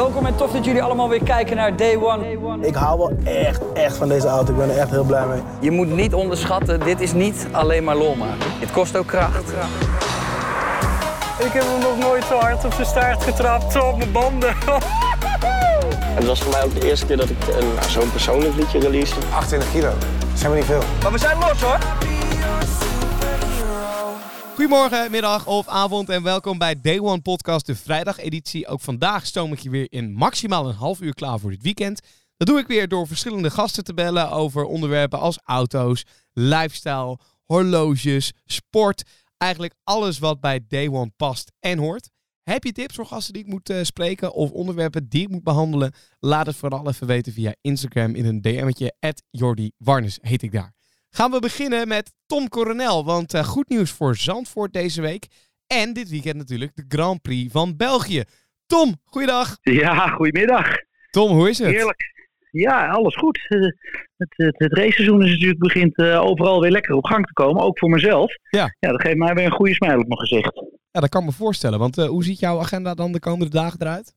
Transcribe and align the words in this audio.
Welkom 0.00 0.26
en 0.26 0.36
tof 0.36 0.50
dat 0.52 0.64
jullie 0.64 0.82
allemaal 0.82 1.08
weer 1.08 1.22
kijken 1.22 1.56
naar 1.56 1.76
Day 1.76 1.96
One. 1.96 2.66
Ik 2.66 2.74
hou 2.74 2.98
wel 2.98 3.12
echt, 3.24 3.60
echt 3.72 3.96
van 3.96 4.08
deze 4.08 4.26
auto. 4.26 4.52
Ik 4.52 4.58
ben 4.58 4.70
er 4.70 4.78
echt 4.78 4.90
heel 4.90 5.04
blij 5.04 5.26
mee. 5.26 5.40
Je 5.60 5.70
moet 5.70 5.90
niet 5.90 6.14
onderschatten, 6.14 6.80
dit 6.80 7.00
is 7.00 7.12
niet 7.12 7.46
alleen 7.52 7.84
maar 7.84 7.96
lol 7.96 8.14
maken. 8.14 8.46
Het 8.58 8.70
kost 8.70 8.96
ook 8.96 9.06
kracht. 9.06 9.48
Ik 11.38 11.52
heb 11.52 11.62
hem 11.62 11.80
nog 11.80 11.98
nooit 11.98 12.24
zo 12.24 12.38
hard 12.38 12.64
op 12.64 12.72
zijn 12.72 12.86
staart 12.86 13.22
getrapt, 13.22 13.72
zo 13.72 13.78
op 13.78 13.96
mijn 13.98 14.12
banden. 14.12 14.54
Het 16.18 16.26
was 16.26 16.40
voor 16.42 16.52
mij 16.52 16.64
ook 16.64 16.74
de 16.80 16.88
eerste 16.88 17.06
keer 17.06 17.16
dat 17.16 17.30
ik 17.30 17.36
een- 17.48 17.74
nou, 17.74 17.88
zo'n 17.90 18.10
persoonlijk 18.10 18.54
liedje 18.56 18.78
release. 18.78 19.14
28 19.34 19.72
kilo. 19.72 19.90
Zijn 20.34 20.50
we 20.50 20.56
niet 20.56 20.66
veel. 20.66 20.82
Maar 21.02 21.12
we 21.12 21.18
zijn 21.18 21.38
los 21.38 21.62
hoor. 21.62 21.78
Goedemorgen, 24.60 25.10
middag 25.10 25.46
of 25.46 25.68
avond 25.68 26.08
en 26.08 26.22
welkom 26.22 26.58
bij 26.58 26.80
Day 26.80 26.98
One 26.98 27.20
Podcast, 27.20 27.66
de 27.66 27.74
vrijdageditie. 27.74 28.66
Ook 28.66 28.80
vandaag 28.80 29.26
stoom 29.26 29.52
ik 29.52 29.58
je 29.58 29.70
weer 29.70 29.86
in 29.88 30.12
maximaal 30.12 30.68
een 30.68 30.74
half 30.74 31.00
uur 31.00 31.14
klaar 31.14 31.38
voor 31.38 31.50
dit 31.50 31.62
weekend. 31.62 32.00
Dat 32.36 32.48
doe 32.48 32.58
ik 32.58 32.66
weer 32.66 32.88
door 32.88 33.06
verschillende 33.06 33.50
gasten 33.50 33.84
te 33.84 33.94
bellen 33.94 34.30
over 34.30 34.64
onderwerpen 34.64 35.18
als 35.18 35.38
auto's, 35.44 36.04
lifestyle, 36.32 37.18
horloges, 37.44 38.32
sport. 38.44 39.02
Eigenlijk 39.36 39.74
alles 39.84 40.18
wat 40.18 40.40
bij 40.40 40.64
Day 40.68 40.88
One 40.88 41.12
past 41.16 41.52
en 41.60 41.78
hoort. 41.78 42.10
Heb 42.42 42.64
je 42.64 42.72
tips 42.72 42.94
voor 42.94 43.06
gasten 43.06 43.32
die 43.32 43.42
ik 43.42 43.48
moet 43.48 43.70
eh, 43.70 43.82
spreken 43.82 44.32
of 44.32 44.50
onderwerpen 44.50 45.08
die 45.08 45.22
ik 45.22 45.28
moet 45.28 45.44
behandelen? 45.44 45.92
Laat 46.18 46.46
het 46.46 46.56
vooral 46.56 46.88
even 46.88 47.06
weten 47.06 47.32
via 47.32 47.54
Instagram 47.60 48.14
in 48.14 48.24
een 48.24 48.40
DM'tje. 48.40 48.94
Jordi 49.30 49.70
Warnes 49.76 50.18
heet 50.22 50.42
ik 50.42 50.52
daar. 50.52 50.78
Gaan 51.10 51.30
we 51.30 51.38
beginnen 51.38 51.88
met 51.88 52.12
Tom 52.26 52.48
Coronel. 52.48 53.04
Want 53.04 53.34
eh, 53.34 53.44
goed 53.44 53.68
nieuws 53.68 53.90
voor 53.90 54.16
Zandvoort 54.16 54.72
deze 54.72 55.00
week. 55.00 55.26
En 55.66 55.92
dit 55.92 56.08
weekend 56.08 56.36
natuurlijk 56.36 56.72
de 56.74 56.84
Grand 56.88 57.22
Prix 57.22 57.52
van 57.52 57.76
België. 57.76 58.22
Tom, 58.66 58.94
goeiedag. 59.04 59.56
Ja, 59.62 60.08
goedemiddag. 60.08 60.76
Tom, 61.10 61.30
hoe 61.30 61.48
is 61.48 61.58
het? 61.58 61.68
Heerlijk. 61.68 62.28
Ja, 62.50 62.88
alles 62.88 63.16
goed. 63.16 63.38
Het, 64.20 64.34
het, 64.36 64.58
het 64.58 64.72
raceseizoen 64.72 65.22
is 65.24 65.30
natuurlijk 65.30 65.58
begint 65.58 65.96
eh, 65.96 66.20
overal 66.20 66.60
weer 66.60 66.70
lekker 66.70 66.94
op 66.94 67.04
gang 67.04 67.26
te 67.26 67.32
komen, 67.32 67.62
ook 67.62 67.78
voor 67.78 67.88
mezelf. 67.88 68.32
Ja. 68.50 68.76
Ja, 68.78 68.90
dat 68.90 69.00
geeft 69.00 69.16
mij 69.16 69.34
weer 69.34 69.44
een 69.44 69.52
goede 69.52 69.74
smile 69.74 69.98
op 69.98 70.06
mijn 70.06 70.20
gezicht. 70.20 70.62
Ja, 70.90 71.00
dat 71.00 71.08
kan 71.08 71.20
ik 71.20 71.26
me 71.26 71.32
voorstellen. 71.32 71.78
Want 71.78 71.98
eh, 71.98 72.06
hoe 72.06 72.24
ziet 72.24 72.38
jouw 72.38 72.58
agenda 72.58 72.94
dan 72.94 73.12
de 73.12 73.18
komende 73.18 73.50
dagen 73.50 73.80
eruit? 73.80 74.14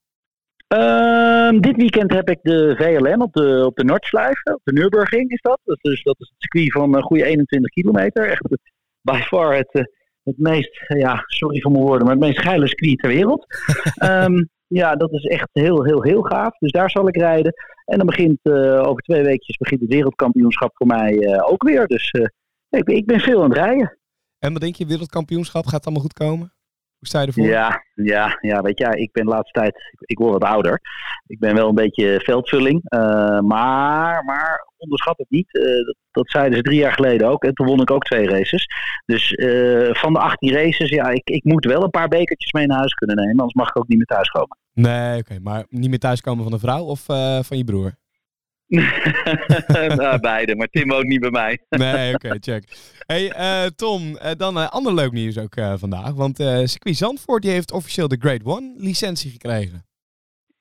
Ehm, 0.73 1.59
dit 1.59 1.75
weekend 1.75 2.11
heb 2.11 2.29
ik 2.29 2.39
de 2.41 2.75
VLN 2.77 3.21
op 3.21 3.33
de, 3.33 3.63
op 3.65 3.75
de 3.75 3.83
Nordschleife, 3.83 4.53
op 4.53 4.61
de 4.63 4.73
Nürburgring 4.73 5.31
is 5.31 5.41
dat. 5.41 5.59
Dat 5.63 5.77
is, 5.81 6.03
dat 6.03 6.15
is 6.19 6.27
het 6.27 6.41
circuit 6.41 6.71
van 6.71 6.95
een 6.95 7.03
goede 7.03 7.25
21 7.25 7.71
kilometer. 7.71 8.29
Echt 8.29 8.51
eh, 8.51 8.57
by 9.01 9.19
far 9.21 9.55
het, 9.55 9.69
eh, 9.71 9.83
het 10.23 10.37
meest, 10.37 10.81
eh, 10.87 10.99
ja, 10.99 11.23
sorry 11.25 11.61
voor 11.61 11.71
mijn 11.71 11.83
woorden, 11.83 12.05
maar 12.05 12.15
het 12.15 12.23
meest 12.23 12.39
geile 12.39 12.67
circuit 12.67 12.97
ter 12.99 13.09
wereld. 13.09 13.45
Ehm, 13.95 14.43
ja, 14.67 14.95
dat 14.95 15.11
is 15.11 15.23
echt 15.23 15.49
heel, 15.51 15.83
heel, 15.83 16.03
heel 16.03 16.21
gaaf. 16.21 16.57
Dus 16.57 16.71
daar 16.71 16.89
zal 16.89 17.07
ik 17.07 17.15
rijden. 17.17 17.53
En 17.85 17.97
dan 17.97 18.05
begint 18.05 18.39
eh, 18.41 18.87
over 18.87 19.01
twee 19.01 19.23
weekjes 19.23 19.57
begint 19.57 19.81
het 19.81 19.89
wereldkampioenschap 19.89 20.71
voor 20.75 20.87
mij 20.87 21.19
eh, 21.19 21.51
ook 21.51 21.63
weer. 21.63 21.87
Dus 21.87 22.09
eh, 22.11 22.25
ik, 22.69 22.83
ben- 22.83 22.95
ik 22.95 23.05
ben 23.05 23.19
veel 23.19 23.43
aan 23.43 23.49
het 23.49 23.57
rijden. 23.57 23.97
En 24.39 24.51
wat 24.53 24.61
denk 24.61 24.75
je, 24.75 24.85
wereldkampioenschap, 24.85 25.65
gaat 25.65 25.85
allemaal 25.85 26.03
goed 26.03 26.13
komen? 26.13 26.52
Hoe 27.03 27.11
sta 27.11 27.21
je 27.21 27.27
ervoor? 27.27 27.45
Ja, 27.45 27.83
ja, 27.93 28.37
ja, 28.41 28.61
weet 28.61 28.77
je, 28.77 28.85
ik 28.99 29.11
ben 29.11 29.23
de 29.25 29.29
laatste 29.29 29.59
tijd, 29.59 29.95
ik, 29.99 30.17
word 30.17 30.31
wat 30.31 30.43
ouder. 30.51 30.81
Ik 31.27 31.39
ben 31.39 31.55
wel 31.55 31.67
een 31.69 31.75
beetje 31.75 32.21
veldvulling. 32.23 32.81
eh, 32.83 33.39
maar, 33.39 34.23
maar 34.23 34.67
onderschat 34.77 35.17
het 35.17 35.29
niet. 35.29 35.53
eh, 35.57 35.63
dat, 35.63 35.95
dat 36.11 36.29
zeiden 36.29 36.57
ze 36.57 36.63
drie 36.63 36.79
jaar 36.79 36.91
geleden 36.93 37.27
ook. 37.27 37.43
En 37.43 37.53
toen 37.53 37.67
won 37.67 37.81
ik 37.81 37.91
ook 37.91 38.03
twee 38.03 38.27
races. 38.27 38.67
Dus 39.05 39.31
eh, 39.31 39.93
van 39.93 40.13
de 40.13 40.19
18 40.19 40.51
races, 40.53 40.89
ja, 40.89 41.09
ik, 41.09 41.29
ik 41.29 41.43
moet 41.43 41.65
wel 41.65 41.83
een 41.83 41.89
paar 41.89 42.07
bekertjes 42.07 42.51
mee 42.51 42.67
naar 42.67 42.77
huis 42.77 42.93
kunnen 42.93 43.15
nemen. 43.15 43.31
Anders 43.37 43.53
mag 43.53 43.67
ik 43.69 43.77
ook 43.77 43.87
niet 43.87 43.97
meer 43.97 44.07
thuis 44.07 44.29
komen. 44.29 44.57
Nee, 44.73 45.19
oké. 45.19 45.39
maar 45.41 45.65
niet 45.69 45.89
meer 45.89 45.99
thuiskomen 45.99 46.43
van 46.43 46.53
een 46.53 46.59
vrouw 46.59 46.83
of 46.83 47.03
van 47.45 47.57
je 47.57 47.63
broer? 47.63 47.91
nou, 49.97 50.19
beide, 50.19 50.55
maar 50.55 50.67
Tim 50.67 50.87
woont 50.87 51.07
niet 51.07 51.19
bij 51.19 51.31
mij. 51.31 51.59
Nee, 51.83 52.13
oké, 52.13 52.37
check. 52.39 52.63
Hey 53.05 53.31
eh, 53.31 53.65
Tom, 53.75 54.17
eh, 54.17 54.31
dan 54.37 54.57
eh, 54.57 54.69
ander 54.69 54.93
leuk 54.93 55.11
nieuws 55.11 55.37
ook 55.37 55.55
eh, 55.55 55.73
vandaag. 55.77 56.13
Want 56.13 56.37
circuit 56.63 56.95
Zandvoort 56.95 57.41
die 57.41 57.51
heeft 57.51 57.71
officieel 57.71 58.07
de 58.07 58.17
Grade 58.19 58.45
One 58.45 58.73
licentie 58.77 59.31
gekregen. 59.31 59.85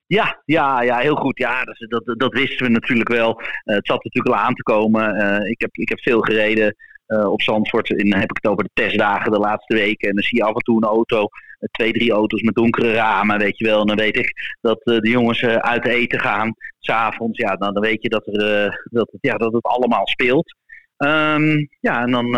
Ja, 0.05 0.41
ja, 0.45 0.81
ja, 0.81 0.97
heel 0.97 1.15
goed. 1.15 1.37
Ja, 1.37 1.63
dat, 1.63 2.03
dat, 2.05 2.19
dat 2.19 2.33
wisten 2.33 2.65
we 2.65 2.71
natuurlijk 2.71 3.09
wel. 3.09 3.41
Het 3.63 3.87
zat 3.87 4.03
natuurlijk 4.03 4.35
al 4.35 4.41
aan 4.41 4.53
te 4.53 4.63
komen. 4.63 5.05
Ik, 5.49 5.61
heb, 5.61 5.75
ik 5.75 5.89
heb 5.89 5.99
veel 5.99 6.19
gereden 6.21 6.75
eh, 7.05 7.31
op 7.31 7.41
Zandvoort. 7.41 7.87
Dan 7.87 8.19
heb 8.19 8.29
ik 8.29 8.37
het 8.41 8.51
over 8.51 8.63
de 8.63 8.69
testdagen 8.73 9.31
de 9.31 9.39
laatste 9.39 9.73
weken. 9.75 10.09
En 10.09 10.15
dan 10.15 10.23
zie 10.23 10.37
je 10.37 10.43
af 10.43 10.53
en 10.53 10.61
toe 10.61 10.77
een 10.77 10.89
auto, 10.89 11.21
eh, 11.21 11.69
twee, 11.71 11.93
drie 11.93 12.11
auto's 12.11 12.41
met 12.41 12.55
donkere 12.55 12.93
ramen, 12.93 13.39
weet 13.39 13.57
je 13.57 13.65
wel. 13.65 13.79
En 13.79 13.87
dan 13.87 13.95
weet 13.95 14.17
ik 14.17 14.57
dat 14.61 14.81
eh, 14.83 14.97
de 14.97 15.09
jongens 15.09 15.43
uit 15.43 15.87
eten 15.87 16.19
gaan, 16.19 16.53
s'avonds. 16.79 17.37
Ja, 17.37 17.55
dan, 17.55 17.73
dan 17.73 17.83
weet 17.83 18.01
je 18.01 18.09
dat, 18.09 18.27
er, 18.27 18.87
dat, 18.91 19.09
ja, 19.21 19.37
dat 19.37 19.53
het 19.53 19.63
allemaal 19.63 20.07
speelt. 20.07 20.55
Ehm, 20.97 21.65
ja, 21.79 22.01
en 22.01 22.11
dan... 22.11 22.31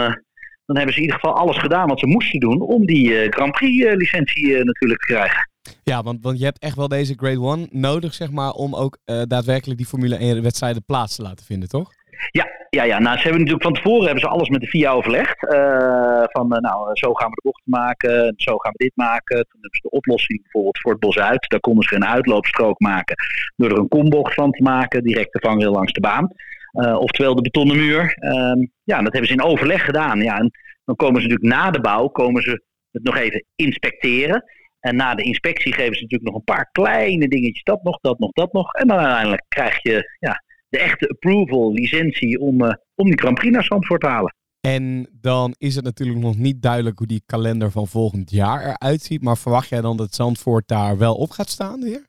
dan 0.66 0.76
hebben 0.78 0.94
ze 0.94 1.00
in 1.00 1.06
ieder 1.06 1.20
geval 1.20 1.38
alles 1.38 1.58
gedaan 1.58 1.88
wat 1.88 2.00
ze 2.00 2.08
moesten 2.08 2.40
doen 2.40 2.62
om 2.62 2.86
die 2.86 3.32
Grand 3.32 3.52
Prix 3.52 3.94
licentie 3.96 4.64
natuurlijk 4.64 5.02
te 5.02 5.14
krijgen. 5.14 5.50
Ja, 5.84 6.04
want, 6.04 6.22
want 6.22 6.40
je 6.40 6.46
hebt 6.46 6.60
echt 6.60 6.76
wel 6.76 6.88
deze 6.88 7.14
Grade 7.18 7.42
One 7.42 7.68
nodig, 7.72 8.14
zeg 8.14 8.32
maar, 8.32 8.52
om 8.52 8.76
ook 8.76 8.98
daadwerkelijk 9.04 9.78
die 9.78 9.88
Formule 9.88 10.16
1 10.16 10.42
wedstrijden 10.42 10.84
plaats 10.86 11.16
te 11.16 11.22
laten 11.22 11.46
vinden, 11.46 11.70
toch? 11.70 11.92
Ja, 12.32 12.48
ja, 12.70 12.84
ja. 12.84 13.00
Nou, 13.00 13.18
ze 13.18 13.24
hebben 13.24 13.40
natuurlijk 13.40 13.64
van 13.64 13.74
tevoren 13.74 14.04
hebben 14.04 14.24
ze 14.24 14.28
alles 14.28 14.50
met 14.50 14.62
de 14.62 14.68
FIA 14.68 14.92
overlegd. 14.92 15.48
Eh, 15.48 16.24
van, 16.24 16.54
eh, 16.54 16.62
nou, 16.62 16.96
zo 16.96 17.14
gaan 17.14 17.30
we 17.30 17.36
de 17.36 17.42
bocht 17.44 17.62
maken, 17.64 18.34
zo 18.36 18.58
gaan 18.58 18.72
we 18.72 18.84
dit 18.84 18.96
maken. 18.96 19.36
Toen 19.36 19.62
hebben 19.62 19.80
ze 19.82 19.82
de 19.82 19.90
oplossing 19.90 20.42
bijvoorbeeld 20.42 20.80
voor 20.80 20.92
het 20.92 21.00
bos 21.00 21.18
uit. 21.18 21.50
Daar 21.50 21.60
konden 21.60 21.84
ze 21.84 21.96
een 21.96 22.06
uitloopstrook 22.06 22.80
maken 22.80 23.16
door 23.56 23.72
er 23.72 23.78
een 23.78 23.88
kombocht 23.88 24.34
van 24.34 24.52
te 24.52 24.64
maken, 24.64 25.04
direct 25.04 25.34
de 25.34 25.40
vangrail 25.40 25.72
langs 25.72 25.94
de 25.94 26.00
baan. 26.00 26.32
Eh, 26.72 26.98
oftewel 27.00 27.36
de 27.36 27.42
betonnen 27.42 27.78
muur. 27.78 28.16
Ehm, 28.20 28.66
ja, 28.84 29.02
dat 29.02 29.12
hebben 29.14 29.28
ze 29.28 29.34
in 29.34 29.44
overleg 29.44 29.86
gedaan. 29.86 30.22
Ja, 30.22 30.38
en 30.38 30.52
dan 30.86 30.96
komen 30.96 31.22
ze 31.22 31.28
natuurlijk 31.28 31.56
na 31.56 31.72
de 31.72 31.82
bouw, 31.82 32.08
komen 32.08 32.42
ze 32.42 32.64
het 32.92 33.04
nog 33.04 33.18
even 33.18 33.46
inspecteren. 33.56 34.44
En 34.80 34.96
na 34.96 35.16
de 35.16 35.24
inspectie 35.24 35.74
geven 35.74 35.96
ze 35.96 36.02
natuurlijk 36.02 36.32
nog 36.32 36.36
een 36.36 36.54
paar 36.56 36.70
kleine 36.72 37.28
dingetjes. 37.28 37.64
Dat 37.64 37.84
nog, 37.84 38.00
dat 38.02 38.20
nog, 38.20 38.32
dat 38.32 38.54
nog. 38.54 38.74
En 38.74 38.88
dan 38.88 38.98
uiteindelijk 38.98 39.46
krijg 39.48 39.82
je 39.82 40.16
ja, 40.20 40.44
de 40.76 40.82
echte 40.82 41.10
approval, 41.10 41.74
licentie 41.74 42.40
om, 42.40 42.62
eh, 42.62 42.74
om 42.96 43.06
die 43.06 43.20
Grand 43.20 43.36
Prix 43.36 43.54
naar 43.54 43.64
Zandvoort 43.64 44.02
te 44.02 44.08
halen. 44.08 44.36
En 44.62 45.10
dan 45.22 45.56
is 45.58 45.76
het 45.76 45.84
natuurlijk 45.84 46.20
nog 46.20 46.38
niet 46.38 46.62
duidelijk 46.62 46.98
hoe 46.98 47.08
die 47.08 47.24
kalender 47.26 47.72
van 47.72 47.88
volgend 47.88 48.32
jaar 48.32 48.66
eruit 48.66 49.02
ziet. 49.02 49.22
Maar 49.22 49.38
verwacht 49.38 49.70
jij 49.70 49.82
dan 49.82 49.98
dat 49.98 50.16
Zandvoort 50.16 50.68
daar 50.68 50.98
wel 50.98 51.16
op 51.16 51.30
gaat 51.30 51.50
staan 51.50 51.82
weer? 51.82 52.06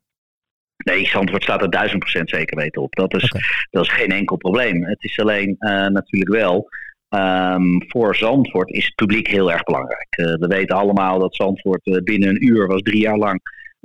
Nee, 0.85 1.07
Zandvoort 1.07 1.43
staat 1.43 1.63
er 1.63 1.71
duizend 1.71 1.99
procent 1.99 2.31
zeker 2.31 2.57
weten 2.57 2.83
op. 2.83 2.95
Dat 2.95 3.15
is, 3.15 3.33
dat 3.71 3.85
is 3.85 3.93
geen 3.93 4.11
enkel 4.11 4.37
probleem. 4.37 4.85
Het 4.85 5.05
is 5.05 5.19
alleen 5.19 5.57
eh, 5.59 5.87
natuurlijk 5.87 6.33
wel, 6.33 6.69
ehm, 7.09 7.81
voor 7.89 8.17
Zandvoort 8.17 8.71
is 8.71 8.85
het 8.85 8.95
publiek 8.95 9.29
heel 9.29 9.53
erg 9.53 9.63
belangrijk. 9.63 10.07
Eh, 10.11 10.25
we 10.25 10.47
weten 10.47 10.77
allemaal 10.77 11.19
dat 11.19 11.35
Zandvoort 11.35 12.05
binnen 12.05 12.29
een 12.29 12.47
uur 12.47 12.67
was 12.67 12.81
drie 12.83 13.01
jaar 13.01 13.19
lang 13.19 13.41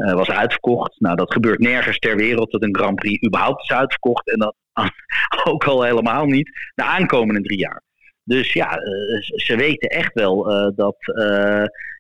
eh, 0.06 0.14
was 0.14 0.30
uitverkocht. 0.30 1.00
Nou, 1.00 1.16
dat 1.16 1.34
gebeurt 1.34 1.60
nergens 1.60 2.00
ter 2.00 2.16
wereld 2.16 2.52
dat 2.52 2.64
een 2.64 2.76
Grand 2.76 2.96
Prix 2.96 3.26
überhaupt 3.28 3.64
is 3.64 3.72
uitverkocht. 3.72 4.32
En 4.32 4.40
dat 4.40 4.56
ook 5.52 5.64
al 5.64 5.84
helemaal 5.84 6.26
niet 6.26 6.72
de 6.76 6.84
aankomende 6.84 7.42
drie 7.42 7.60
jaar. 7.60 7.82
Dus 8.24 8.54
ja, 8.54 8.76
eh, 8.76 9.22
ze- 9.22 9.56
weten 9.56 9.90
echt 9.90 10.14
wel 10.14 10.52
eh, 10.52 10.68
dat, 10.76 10.96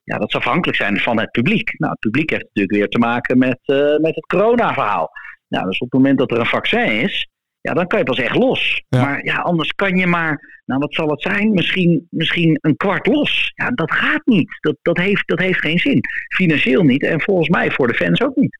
ja, 0.03 0.17
dat 0.17 0.31
ze 0.31 0.37
afhankelijk 0.37 0.77
zijn 0.77 0.99
van 0.99 1.19
het 1.19 1.31
publiek. 1.31 1.79
Nou, 1.79 1.91
het 1.91 1.99
publiek 1.99 2.29
heeft 2.29 2.43
natuurlijk 2.43 2.75
weer 2.75 2.87
te 2.89 2.99
maken 2.99 3.37
met, 3.37 3.59
met 4.01 4.15
het 4.15 4.25
corona-verhaal. 4.25 5.11
Nou, 5.47 5.65
dus 5.65 5.79
op 5.79 5.91
het 5.91 6.01
moment 6.01 6.17
dat 6.19 6.31
er 6.31 6.39
een 6.39 6.45
vaccin 6.45 6.85
is, 7.01 7.27
ja, 7.61 7.73
dan 7.73 7.87
kan 7.87 7.99
je 7.99 8.05
pas 8.05 8.19
echt 8.19 8.35
los. 8.35 8.83
Ja. 8.89 9.01
Maar 9.01 9.25
ja, 9.25 9.35
anders 9.35 9.71
kan 9.73 9.97
je 9.97 10.07
maar, 10.07 10.61
nou 10.65 10.79
wat 10.79 10.93
zal 10.93 11.07
het 11.09 11.21
zijn? 11.21 11.51
Misschien, 11.53 12.07
misschien 12.09 12.57
een 12.61 12.77
kwart 12.77 13.07
los. 13.07 13.51
Ja, 13.55 13.69
dat 13.69 13.91
gaat 13.91 14.25
niet. 14.25 14.57
Dat, 14.59 14.75
dat, 14.81 14.97
heeft, 14.97 15.27
dat 15.27 15.39
heeft 15.39 15.59
geen 15.59 15.79
zin. 15.79 15.99
Financieel 16.35 16.83
niet 16.83 17.03
en 17.03 17.21
volgens 17.21 17.49
mij 17.49 17.71
voor 17.71 17.87
de 17.87 17.93
fans 17.93 18.21
ook 18.21 18.35
niet. 18.35 18.59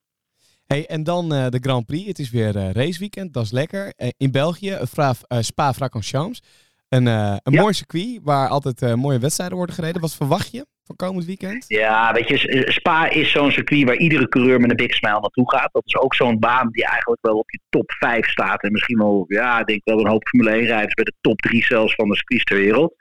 Hey, 0.68 0.86
en 0.86 1.04
dan 1.04 1.34
eh, 1.34 1.48
de 1.50 1.60
Grand 1.62 1.86
Prix. 1.86 2.08
Het 2.08 2.20
is 2.20 2.30
weer 2.30 2.56
eh, 2.56 2.72
raceweekend, 2.72 3.34
dat 3.34 3.44
is 3.44 3.52
lekker. 3.52 3.94
Eh, 3.96 4.08
in 4.18 4.32
België, 4.32 4.78
Fra- 4.90 5.14
Spa-Francorchamps. 5.40 6.42
Een, 6.90 7.06
een 7.06 7.40
Ja. 7.44 7.62
mooi 7.62 7.74
circuit 7.74 8.20
waar 8.24 8.48
altijd 8.50 8.96
mooie 8.96 9.20
wedstrijden 9.20 9.58
worden 9.58 9.76
gereden. 9.76 10.02
Wat 10.02 10.16
verwacht 10.16 10.52
je 10.52 10.66
komend 10.96 11.26
weekend? 11.26 11.66
Ja, 11.68 12.14
weet 12.14 12.28
je, 12.28 12.38
S- 12.38 12.74
Spa 12.74 13.10
is 13.10 13.32
zo'n 13.32 13.52
circuit 13.52 13.84
waar 13.86 13.96
iedere 13.98 14.28
coureur 14.30 14.60
met 14.60 14.70
een 14.70 14.76
big 14.76 14.94
smile 14.94 15.20
naartoe 15.20 15.52
gaat. 15.52 15.70
Dat 15.74 15.82
is 15.86 15.98
ook 15.98 16.16
zo'n 16.16 16.40
baan 16.40 16.70
die 16.72 16.86
eigenlijk 16.86 17.22
wel 17.22 17.38
op 17.38 17.52
je 17.52 17.60
top 17.70 17.92
5 17.92 18.30
staat. 18.30 18.64
En 18.64 18.72
misschien 18.72 18.98
wel, 18.98 19.26
ja, 19.28 19.60
ik 19.60 19.66
denk 19.66 19.82
wel 19.84 20.00
een 20.00 20.08
hoop 20.12 20.28
Formule 20.28 20.52
1 20.56 20.66
rijders 20.66 20.94
bij 20.94 21.04
de 21.04 21.14
top 21.22 21.40
3 21.42 21.64
zelfs 21.64 21.96
van 21.96 22.08
de 22.10 22.16
circuits 22.16 22.44
ter 22.44 22.58
wereld. 22.58 22.94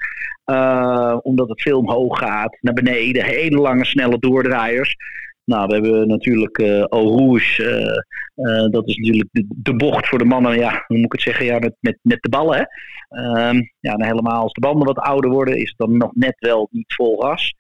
Eh, 0.44 1.16
omdat 1.22 1.48
het 1.48 1.62
veel 1.62 1.78
omhoog 1.78 2.18
gaat, 2.18 2.56
naar 2.60 2.74
beneden, 2.74 3.24
hele 3.24 3.56
lange, 3.56 3.84
snelle 3.84 4.18
doordraaiers. 4.18 4.96
Nou, 5.44 5.66
we 5.66 5.72
hebben 5.74 6.08
natuurlijk 6.08 6.58
eh 6.58 6.68
Eau 6.88 7.08
Rouge. 7.18 7.64
eh, 7.64 8.64
eh, 8.64 8.70
dat 8.70 8.88
is 8.88 8.96
natuurlijk 8.96 9.28
de, 9.32 9.74
bocht 9.76 10.08
voor 10.08 10.18
de 10.18 10.24
mannen. 10.24 10.58
Ja, 10.58 10.84
hoe 10.86 10.96
moet 10.96 11.06
ik 11.06 11.12
het 11.12 11.22
zeggen? 11.22 11.44
Ja, 11.46 11.58
met, 11.58 11.74
met, 11.80 11.98
met 12.02 12.22
de 12.22 12.28
ballen. 12.28 12.56
Hè? 12.58 12.64
Ehm, 13.22 13.56
ja, 13.80 13.92
en 13.92 14.04
helemaal 14.04 14.42
als 14.42 14.52
de 14.52 14.60
banden 14.60 14.86
wat 14.86 14.98
ouder 14.98 15.30
worden, 15.30 15.56
is 15.56 15.68
het 15.68 15.78
dan 15.78 15.96
nog 15.96 16.10
net 16.14 16.34
wel 16.38 16.68
niet 16.70 16.94
vol 16.94 17.20
gas. 17.20 17.54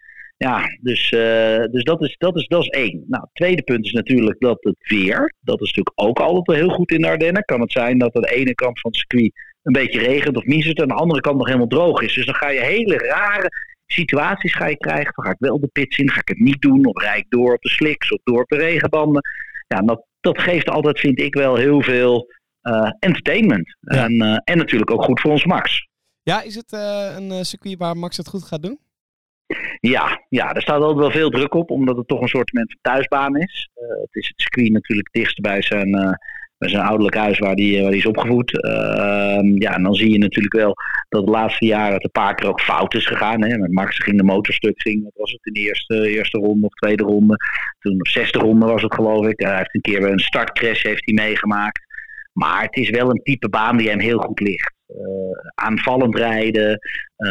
Ja, 0.46 0.64
dus, 0.80 1.10
uh, 1.10 1.64
dus 1.70 1.84
dat, 1.84 2.02
is, 2.02 2.16
dat, 2.18 2.36
is, 2.36 2.46
dat 2.46 2.62
is 2.62 2.68
één. 2.68 3.04
Nou, 3.06 3.22
het 3.22 3.34
tweede 3.34 3.62
punt 3.62 3.84
is 3.84 3.92
natuurlijk 3.92 4.40
dat 4.40 4.58
het 4.60 4.76
weer. 4.78 5.34
Dat 5.40 5.60
is 5.60 5.66
natuurlijk 5.66 6.00
ook 6.00 6.18
altijd 6.18 6.46
wel 6.46 6.56
heel 6.56 6.76
goed 6.76 6.90
in 6.90 7.00
de 7.00 7.08
Ardennen. 7.08 7.44
Kan 7.44 7.60
het 7.60 7.72
zijn 7.72 7.98
dat 7.98 8.14
aan 8.14 8.22
de 8.22 8.34
ene 8.34 8.54
kant 8.54 8.80
van 8.80 8.90
het 8.90 9.00
circuit 9.00 9.32
een 9.62 9.72
beetje 9.72 9.98
regent 9.98 10.36
of 10.36 10.44
miezert. 10.44 10.76
En 10.76 10.82
aan 10.82 10.96
de 10.96 11.02
andere 11.02 11.20
kant 11.20 11.36
nog 11.36 11.46
helemaal 11.46 11.66
droog 11.66 12.02
is. 12.02 12.14
Dus 12.14 12.26
dan 12.26 12.34
ga 12.34 12.48
je 12.48 12.60
hele 12.60 12.96
rare 12.96 13.48
situaties 13.86 14.54
ga 14.54 14.66
je 14.66 14.76
krijgen. 14.76 15.12
Dan 15.14 15.24
ga 15.24 15.30
ik 15.30 15.38
wel 15.38 15.60
de 15.60 15.66
pits 15.66 15.98
in, 15.98 16.10
ga 16.10 16.20
ik 16.20 16.28
het 16.28 16.38
niet 16.38 16.60
doen. 16.60 16.86
Of 16.86 17.02
rijd 17.02 17.18
ik 17.18 17.30
door 17.30 17.54
op 17.54 17.62
de 17.62 17.68
slicks 17.68 18.12
of 18.12 18.20
door 18.22 18.42
op 18.42 18.48
de 18.48 18.56
regenbanden. 18.56 19.22
Ja, 19.66 19.80
dat, 19.80 20.06
dat 20.20 20.38
geeft 20.38 20.68
altijd, 20.68 21.00
vind 21.00 21.20
ik 21.20 21.34
wel, 21.34 21.56
heel 21.56 21.82
veel 21.82 22.26
uh, 22.62 22.90
entertainment. 22.98 23.76
En, 23.80 24.12
uh, 24.12 24.38
en 24.44 24.58
natuurlijk 24.58 24.90
ook 24.90 25.04
goed 25.04 25.20
voor 25.20 25.30
ons 25.30 25.44
Max. 25.44 25.88
Ja, 26.22 26.42
is 26.42 26.54
het 26.54 26.72
een 27.16 27.44
circuit 27.44 27.78
waar 27.78 27.96
Max 27.96 28.16
het 28.16 28.28
goed 28.28 28.42
gaat 28.42 28.62
doen? 28.62 28.78
Ja, 29.80 30.24
ja, 30.28 30.54
er 30.54 30.62
staat 30.62 30.80
altijd 30.80 30.98
wel 30.98 31.10
veel 31.10 31.30
druk 31.30 31.54
op, 31.54 31.70
omdat 31.70 31.96
het 31.96 32.08
toch 32.08 32.20
een 32.20 32.28
soort 32.28 32.50
van 32.50 32.76
thuisbaan 32.80 33.36
is. 33.36 33.68
Uh, 33.76 34.00
het 34.00 34.14
is 34.14 34.28
het 34.28 34.40
circuit 34.40 34.72
natuurlijk 34.72 35.08
dichtst 35.12 35.40
bij 35.40 35.62
zijn, 35.62 35.88
uh, 35.88 36.12
bij 36.58 36.68
zijn 36.68 36.82
ouderlijk 36.82 37.16
huis 37.16 37.38
waar 37.38 37.54
hij 37.54 37.82
waar 37.82 37.90
die 37.90 37.98
is 37.98 38.06
opgevoed. 38.06 38.64
Uh, 38.64 39.40
ja, 39.54 39.74
en 39.74 39.82
dan 39.82 39.94
zie 39.94 40.10
je 40.10 40.18
natuurlijk 40.18 40.54
wel 40.54 40.74
dat 41.08 41.24
de 41.24 41.30
laatste 41.30 41.66
jaren 41.66 42.02
het 42.02 42.12
paar 42.12 42.34
keer 42.34 42.48
ook 42.48 42.60
fout 42.60 42.94
is 42.94 43.06
gegaan. 43.06 43.44
Hè. 43.44 43.58
Met 43.58 43.72
Max 43.72 43.96
ging 43.96 44.16
de 44.16 44.22
motorstuk, 44.22 44.80
ging, 44.82 45.02
wat 45.02 45.12
was 45.14 45.32
het 45.32 45.46
in 45.46 45.52
de 45.52 45.60
eerste, 45.60 46.08
eerste 46.08 46.38
ronde 46.38 46.66
of 46.66 46.72
tweede 46.72 47.02
ronde. 47.02 47.36
Toen 47.78 47.98
de 47.98 48.10
zesde 48.10 48.38
ronde 48.38 48.66
was 48.66 48.82
het 48.82 48.94
geloof 48.94 49.26
ik. 49.26 49.40
Hij 49.40 49.56
heeft 49.56 49.74
een 49.74 49.80
keer 49.80 50.04
een 50.04 50.18
startcrash 50.18 50.82
heeft 50.82 51.04
hij 51.04 51.14
meegemaakt. 51.14 51.88
Maar 52.32 52.62
het 52.62 52.76
is 52.76 52.90
wel 52.90 53.10
een 53.10 53.22
type 53.22 53.48
baan 53.48 53.76
die 53.76 53.88
hem 53.88 54.00
heel 54.00 54.18
goed 54.18 54.40
ligt. 54.40 54.72
Uh, 54.88 54.96
aanvallend 55.54 56.16
rijden, 56.16 56.70
uh, 56.70 57.28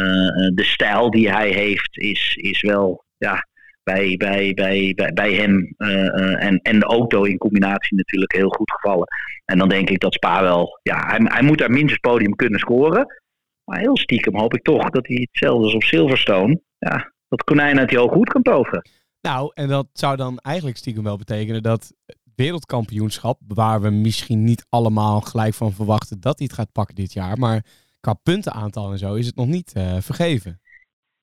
de 0.54 0.64
stijl 0.64 1.10
die 1.10 1.30
hij 1.30 1.50
heeft 1.50 1.98
is, 1.98 2.36
is 2.36 2.60
wel 2.60 3.04
ja, 3.16 3.46
bij, 3.82 4.16
bij, 4.16 4.52
bij, 4.54 5.10
bij, 5.14 5.32
hem 5.32 5.74
en, 5.76 6.60
en 6.62 6.78
de 6.78 6.86
auto 6.86 7.22
in 7.22 7.38
combinatie 7.38 7.96
natuurlijk 7.96 8.32
heel 8.32 8.48
goed 8.48 8.72
gevallen. 8.72 9.06
En 9.44 9.58
dan 9.58 9.68
denk 9.68 9.90
ik 9.90 10.00
dat 10.00 10.14
Spa 10.14 10.42
wel, 10.42 10.78
ja, 10.82 11.06
hij, 11.06 11.18
hij 11.22 11.42
moet 11.42 11.58
daar 11.58 11.70
minstens 11.70 11.98
podium 11.98 12.36
kunnen 12.36 12.60
scoren. 12.60 13.20
Maar 13.64 13.78
heel 13.78 13.96
stiekem 13.96 14.36
hoop 14.36 14.54
ik 14.54 14.62
toch 14.62 14.90
dat 14.90 15.06
hij 15.06 15.28
hetzelfde 15.30 15.64
als 15.64 15.74
op 15.74 15.82
Silverstone, 15.82 16.60
ja, 16.78 17.12
dat 17.28 17.44
konijn 17.44 17.78
uit 17.78 17.88
die 17.88 17.98
ogen 17.98 18.16
goed 18.16 18.28
kan 18.28 18.42
toveren. 18.42 18.88
Nou, 19.20 19.50
en 19.54 19.68
dat 19.68 19.86
zou 19.92 20.16
dan 20.16 20.38
eigenlijk 20.38 20.76
stiekem 20.76 21.04
wel 21.04 21.16
betekenen 21.16 21.62
dat 21.62 21.92
wereldkampioenschap, 22.40 23.38
waar 23.46 23.80
we 23.80 23.90
misschien 23.90 24.44
niet 24.44 24.66
allemaal 24.68 25.20
gelijk 25.20 25.54
van 25.54 25.72
verwachten 25.72 26.20
dat 26.20 26.38
hij 26.38 26.46
het 26.46 26.56
gaat 26.56 26.72
pakken 26.72 26.94
dit 26.94 27.12
jaar, 27.12 27.38
maar 27.38 27.64
qua 28.00 28.14
puntenaantal 28.14 28.92
en 28.92 28.98
zo 28.98 29.14
is 29.14 29.26
het 29.26 29.36
nog 29.36 29.46
niet 29.46 29.72
uh, 29.76 29.96
vergeven. 30.00 30.60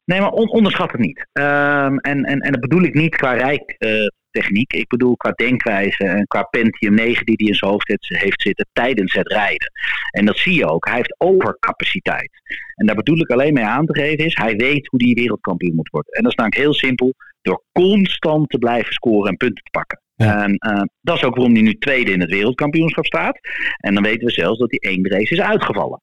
Nee, 0.06 0.19
maar 0.19 0.31
on 0.31 0.50
onderschat 0.50 0.92
het 0.92 1.02
niet. 1.02 1.28
Um, 1.34 2.00
en, 2.00 2.24
en, 2.24 2.40
en 2.40 2.52
dat 2.52 2.60
bedoel 2.60 2.81
ik 2.81 2.94
niet 2.94 3.16
qua 3.16 3.34
rijtechniek. 3.34 4.74
Uh, 4.74 4.80
ik 4.80 4.88
bedoel 4.88 5.16
qua 5.16 5.31
denkwijze 5.31 6.04
en 6.04 6.28
qua 6.28 6.42
Pentium 6.44 6.94
9 6.94 7.25
die 7.25 7.36
hij 7.38 7.48
in 7.48 7.56
zijn 7.56 7.72
hoofd 7.72 7.98
heeft 8.08 8.42
zitten 8.42 8.68
tijdens 8.74 9.13
het 9.13 9.28
rijden. 9.28 9.72
En 10.12 10.25
dat 10.25 10.38
zie 10.38 10.54
je 10.54 10.70
ook. 10.70 10.86
Hij 10.86 10.96
heeft 10.96 11.16
overcapaciteit. 11.18 12.31
En 12.75 12.86
daar 12.86 12.96
bedoel 12.96 13.20
ik 13.20 13.30
alleen 13.30 13.54
mee 13.54 13.66
aan 13.66 13.86
te 13.86 14.00
geven 14.00 14.25
is, 14.25 14.36
hij 14.36 14.56
weet 14.56 14.88
hoe 14.88 15.04
hij 15.04 15.13
wereldkampioen 15.13 15.75
moet 15.75 15.90
worden. 15.90 16.13
En 16.13 16.24
dat 16.24 16.31
is 16.31 16.38
namelijk 16.38 16.62
heel 16.62 16.74
simpel, 16.74 17.13
door 17.42 17.63
constant 17.72 18.50
te 18.50 18.58
blijven 18.58 18.94
scoren 18.94 19.30
en 19.30 19.38
punten 19.38 19.63
te 19.63 19.72
pakken. 19.72 20.02
En 20.18 20.56
uh, 20.68 20.81
dat 21.02 21.16
is 21.16 21.24
ook 21.24 21.36
waarom 21.36 21.54
hij 21.54 21.62
nu 21.62 21.74
tweede 21.74 22.12
in 22.12 22.19
het 22.19 22.30
wereldkampioenschap 22.30 23.06
staat. 23.06 23.40
En 23.78 23.94
dan 23.94 24.04
weten 24.04 24.28
we 24.28 24.31
zelfs 24.31 24.60
dat 24.60 24.72
hij 24.72 24.92
één 24.92 25.08
race 25.10 25.34
is 25.34 25.42
uitgevallen. 25.42 26.02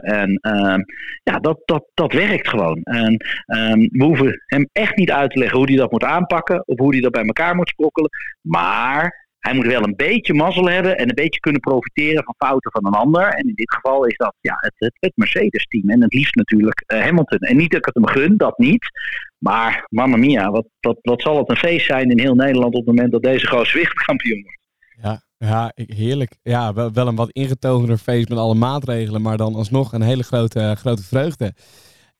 En 0.00 0.38
uh, 0.42 0.76
ja, 1.22 1.38
dat, 1.40 1.62
dat, 1.64 1.84
dat 1.94 2.12
werkt 2.12 2.48
gewoon. 2.48 2.82
En 2.82 3.12
um, 3.46 3.88
we 3.92 4.04
hoeven 4.04 4.42
hem 4.46 4.68
echt 4.72 4.96
niet 4.96 5.10
uit 5.10 5.30
te 5.30 5.38
leggen 5.38 5.58
hoe 5.58 5.68
hij 5.68 5.76
dat 5.76 5.90
moet 5.90 6.04
aanpakken 6.04 6.66
of 6.66 6.78
hoe 6.78 6.92
hij 6.92 7.00
dat 7.00 7.12
bij 7.12 7.22
elkaar 7.22 7.54
moet 7.54 7.68
sprokkelen. 7.68 8.10
Maar 8.40 9.25
hij 9.46 9.54
moet 9.54 9.66
wel 9.66 9.82
een 9.82 9.96
beetje 9.96 10.34
mazzel 10.34 10.68
hebben 10.68 10.98
en 10.98 11.08
een 11.08 11.14
beetje 11.14 11.40
kunnen 11.40 11.60
profiteren 11.60 12.24
van 12.24 12.34
fouten 12.38 12.70
van 12.70 12.86
een 12.86 13.00
ander. 13.00 13.28
En 13.28 13.48
in 13.48 13.54
dit 13.54 13.74
geval 13.74 14.04
is 14.04 14.16
dat 14.16 14.34
ja, 14.40 14.54
het, 14.58 14.94
het, 14.98 15.12
Mercedes-team. 15.14 15.90
En 15.90 16.02
het 16.02 16.14
liefst 16.14 16.34
natuurlijk 16.34 16.84
uh, 16.86 17.00
Hamilton. 17.00 17.38
En 17.38 17.56
niet 17.56 17.70
dat 17.70 17.78
ik 17.78 17.84
het 17.84 17.94
hem 17.94 18.06
gun, 18.06 18.36
dat 18.36 18.58
niet. 18.58 18.90
Maar 19.38 19.86
mamma 19.88 20.16
mia, 20.16 20.50
wat, 20.50 20.66
wat, 20.80 20.98
wat 21.02 21.22
zal 21.22 21.38
het 21.38 21.50
een 21.50 21.56
feest 21.56 21.86
zijn 21.86 22.10
in 22.10 22.20
heel 22.20 22.34
Nederland 22.34 22.74
op 22.74 22.86
het 22.86 22.94
moment 22.96 23.12
dat 23.12 23.22
deze 23.22 23.46
groot 23.46 23.72
wereldkampioen 23.72 24.42
wordt. 24.46 24.64
Ja, 25.02 25.22
ja, 25.38 25.72
heerlijk. 25.74 26.36
Ja, 26.42 26.72
wel, 26.72 26.92
wel 26.92 27.06
een 27.06 27.16
wat 27.16 27.30
ingetogener 27.30 27.98
feest 27.98 28.28
met 28.28 28.38
alle 28.38 28.54
maatregelen, 28.54 29.22
maar 29.22 29.36
dan 29.36 29.54
alsnog 29.54 29.92
een 29.92 30.02
hele 30.02 30.22
grote, 30.22 30.74
grote 30.78 31.02
vreugde. 31.02 31.54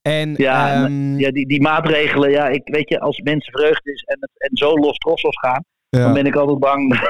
En, 0.02 0.34
ja, 0.37 0.84
um... 0.84 1.19
ja 1.19 1.31
die, 1.31 1.46
die 1.46 1.62
maatregelen, 1.62 2.31
ja, 2.31 2.49
ik 2.49 2.62
weet 2.64 2.88
je, 2.88 3.00
als 3.00 3.20
mensen 3.20 3.52
vreugde 3.52 3.93
is 3.93 4.02
en, 4.02 4.17
het, 4.20 4.31
en 4.50 4.56
zo 4.56 4.78
los 4.78 4.99
trossos 4.99 5.38
gaan, 5.38 5.64
ja. 5.88 6.02
dan 6.02 6.12
ben 6.12 6.26
ik 6.26 6.34
altijd 6.34 6.58
bang 6.58 7.00